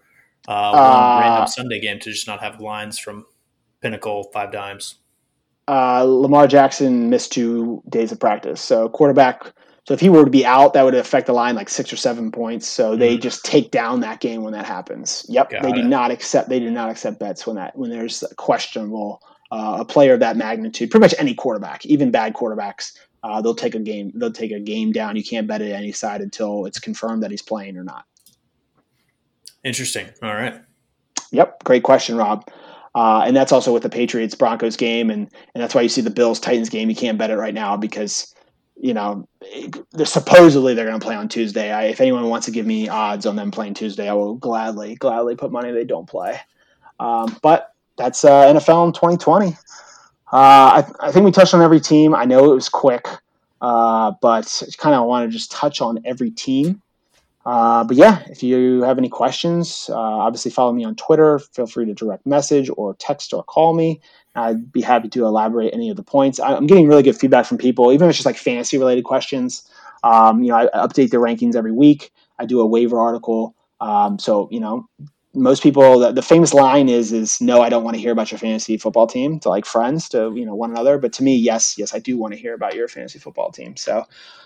uh, 0.48 0.72
one 0.72 0.84
uh, 0.84 1.20
random 1.20 1.48
Sunday 1.48 1.80
game 1.80 2.00
to 2.00 2.12
just 2.12 2.28
not 2.28 2.42
have 2.42 2.60
lines 2.60 3.00
from 3.00 3.26
Pinnacle 3.82 4.30
5Dimes? 4.34 4.96
Uh, 5.68 6.04
Lamar 6.04 6.48
Jackson 6.48 7.10
missed 7.10 7.34
two 7.34 7.84
days 7.90 8.12
of 8.12 8.20
practice, 8.20 8.62
so 8.62 8.88
quarterback. 8.88 9.54
So 9.88 9.94
if 9.94 10.02
he 10.02 10.10
were 10.10 10.26
to 10.26 10.30
be 10.30 10.46
out, 10.46 10.74
that 10.74 10.84
would 10.84 10.96
affect 10.96 11.28
the 11.28 11.34
line 11.34 11.56
like 11.56 11.70
six 11.70 11.94
or 11.94 11.96
seven 11.96 12.30
points. 12.30 12.68
So 12.68 12.92
mm-hmm. 12.92 13.00
they 13.00 13.18
just 13.18 13.46
take 13.46 13.72
down 13.72 14.02
that 14.02 14.20
game 14.20 14.44
when 14.44 14.52
that 14.52 14.66
happens. 14.66 15.26
Yep, 15.30 15.50
Got 15.50 15.64
they 15.64 15.72
do 15.72 15.82
not 15.82 16.12
accept. 16.12 16.50
They 16.50 16.60
do 16.60 16.70
not 16.70 16.90
accept 16.90 17.22
bets 17.22 17.48
when 17.48 17.56
that 17.56 17.74
when 17.78 17.90
there's 17.90 18.22
a 18.22 18.36
questionable 18.36 19.22
uh, 19.50 19.78
a 19.80 19.86
player 19.86 20.16
of 20.16 20.20
that 20.20 20.36
magnitude. 20.36 20.92
Pretty 20.92 21.02
much 21.02 21.16
any 21.18 21.34
quarterback, 21.34 21.86
even 21.86 22.12
bad 22.12 22.34
quarterbacks, 22.34 22.98
uh, 23.24 23.42
they'll 23.42 23.56
take 23.56 23.76
a 23.76 23.80
game. 23.80 24.12
They'll 24.14 24.30
take 24.30 24.52
a 24.52 24.60
game 24.60 24.92
down. 24.92 25.16
You 25.16 25.24
can't 25.24 25.48
bet 25.48 25.62
it 25.62 25.72
any 25.72 25.94
side 25.94 26.20
until 26.20 26.66
it's 26.66 26.80
confirmed 26.80 27.24
that 27.24 27.32
he's 27.32 27.42
playing 27.42 27.78
or 27.78 27.86
not. 27.86 28.04
Interesting. 29.64 30.10
All 30.22 30.36
right. 30.36 30.60
Yep. 31.32 31.64
Great 31.64 31.84
question, 31.84 32.18
Rob. 32.18 32.46
Uh, 32.94 33.24
and 33.26 33.34
that's 33.34 33.54
also 33.54 33.74
with 33.74 33.84
the 33.84 33.90
Patriots 33.90 34.36
Broncos 34.36 34.76
game, 34.76 35.10
and 35.10 35.30
and 35.54 35.64
that's 35.64 35.74
why 35.74 35.82
you 35.82 35.88
see 35.88 36.02
the 36.02 36.10
Bills 36.10 36.42
Titans 36.42 36.68
game. 36.68 36.90
You 36.90 36.96
can't 36.96 37.18
bet 37.18 37.30
it 37.30 37.38
right 37.38 37.54
now 37.54 37.78
because 37.78 38.34
you 38.80 38.94
know 38.94 39.28
they're 39.92 40.06
supposedly 40.06 40.74
they're 40.74 40.86
going 40.86 41.00
to 41.00 41.06
play 41.06 41.16
on 41.16 41.30
Tuesday. 41.30 41.72
I, 41.72 41.86
if 41.86 42.02
anyone 42.02 42.30
wants 42.30 42.46
to 42.46 42.52
give 42.52 42.66
me 42.66 42.90
odds 42.90 43.26
on 43.26 43.36
them 43.36 43.52
playing 43.52 43.74
Tuesday, 43.74 44.08
I 44.08 44.14
will 44.14 44.36
gladly 44.36 44.96
gladly 44.96 45.36
put 45.36 45.52
money 45.52 45.72
they 45.72 45.84
don't 45.84 46.08
play. 46.08 46.40
Um, 47.00 47.38
but 47.42 47.74
that's 47.98 48.24
uh, 48.24 48.54
NFL 48.54 48.88
in 48.88 48.94
2020. 48.94 49.48
Uh, 49.50 49.56
I, 50.34 50.86
I, 51.00 51.12
think 51.12 51.26
we 51.26 51.32
touched 51.32 51.54
on 51.54 51.62
every 51.62 51.80
team. 51.80 52.14
I 52.14 52.26
know 52.26 52.52
it 52.52 52.56
was 52.56 52.70
quick, 52.70 53.08
uh, 53.62 54.12
but 54.22 54.62
kind 54.78 54.94
of 54.94 55.08
want 55.08 55.28
to 55.28 55.32
just 55.32 55.52
touch 55.52 55.80
on 55.80 56.00
every 56.06 56.32
team. 56.32 56.82
Uh, 57.46 57.86
but 57.86 57.96
yeah, 57.96 58.24
if 58.28 58.44
you 58.44 58.84
have 58.84 58.98
any 58.98 59.08
questions, 59.08 59.90
uh, 59.90 59.96
obviously 59.96 60.52
follow 60.52 60.74
me 60.74 60.84
on 60.84 60.96
Twitter. 60.96 61.40
Feel 61.40 61.66
free 61.66 61.86
to 61.86 61.94
direct 61.94 62.26
message 62.26 62.70
or 62.76 62.94
text 62.96 63.34
or 63.34 63.42
call 63.42 63.74
me. 63.74 64.02
I'd 64.38 64.72
be 64.72 64.82
happy 64.82 65.10
to 65.10 65.26
elaborate 65.26 65.74
any 65.74 65.90
of 65.90 65.98
the 65.98 66.04
points. 66.04 66.40
I'm 66.40 66.68
getting 66.68 66.88
really 66.88 67.04
good 67.04 67.18
feedback 67.18 67.46
from 67.46 67.58
people, 67.58 67.92
even 67.92 68.06
if 68.06 68.12
it's 68.12 68.20
just 68.20 68.26
like 68.26 68.38
fantasy 68.38 68.78
related 68.78 69.04
questions. 69.04 69.68
Um, 70.04 70.44
you 70.44 70.50
know, 70.50 70.58
I 70.58 70.88
update 70.88 71.10
the 71.10 71.18
rankings 71.18 71.56
every 71.56 71.72
week. 71.72 72.12
I 72.38 72.46
do 72.46 72.60
a 72.60 72.66
waiver 72.66 73.00
article. 73.00 73.56
Um, 73.82 74.20
so, 74.20 74.48
you 74.52 74.60
know, 74.60 74.88
most 75.34 75.62
people 75.62 76.00
the, 76.00 76.12
the, 76.12 76.22
famous 76.22 76.54
line 76.54 76.90
is 76.90 77.12
is 77.12 77.40
no 77.42 77.62
i 77.62 77.70
don't 77.70 77.84
want 77.84 77.96
to 77.96 78.02
hear 78.02 78.12
about 78.12 78.32
your 78.32 78.40
fantasy 78.40 78.76
football 78.76 79.06
team 79.06 79.40
to 79.40 79.50
like 79.50 79.66
friends 79.66 80.10
to 80.10 80.34
you 80.36 80.46
know 80.46 80.56
one 80.56 80.72
another 80.72 80.98
but 80.98 81.14
to 81.14 81.22
me 81.22 81.36
yes 81.36 81.78
yes 81.78 81.94
i 81.94 82.00
do 82.00 82.18
want 82.18 82.34
to 82.34 82.40
hear 82.40 82.56
about 82.56 82.74
your 82.74 82.88
fantasy 82.88 83.20
football 83.20 83.52
team 83.52 83.76
so 83.78 84.04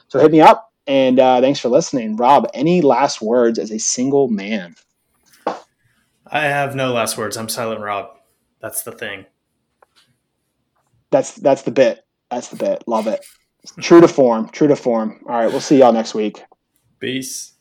so 0.10 0.20
hit 0.20 0.32
me 0.32 0.42
up 0.42 0.74
and 0.88 1.20
uh, 1.20 1.40
thanks 1.40 1.60
for 1.60 1.70
listening 1.70 2.18
rob 2.18 2.46
any 2.54 2.82
last 2.82 3.22
words 3.22 3.58
as 3.58 3.72
a 3.72 3.80
single 3.80 4.28
man 4.28 4.76
i 6.28 6.42
have 6.42 6.76
no 6.76 6.92
last 6.92 7.18
words 7.18 7.38
i'm 7.38 7.48
silent 7.48 7.80
rob 7.80 8.18
that's 8.60 8.84
the 8.84 8.92
thing 8.92 9.26
that's 11.12 11.36
that's 11.36 11.64
the 11.64 11.72
bit. 11.72 12.04
That's 12.30 12.48
the 12.48 12.56
bit. 12.56 12.84
Love 12.88 13.08
it. 13.08 13.26
True 13.80 14.02
to 14.02 14.08
form. 14.08 14.50
True 14.50 14.68
to 14.68 14.76
form. 14.76 15.22
All 15.28 15.36
right. 15.36 15.52
We'll 15.52 15.62
see 15.62 15.78
y'all 15.80 15.94
next 15.94 16.16
week. 16.16 16.44
Peace 17.00 17.54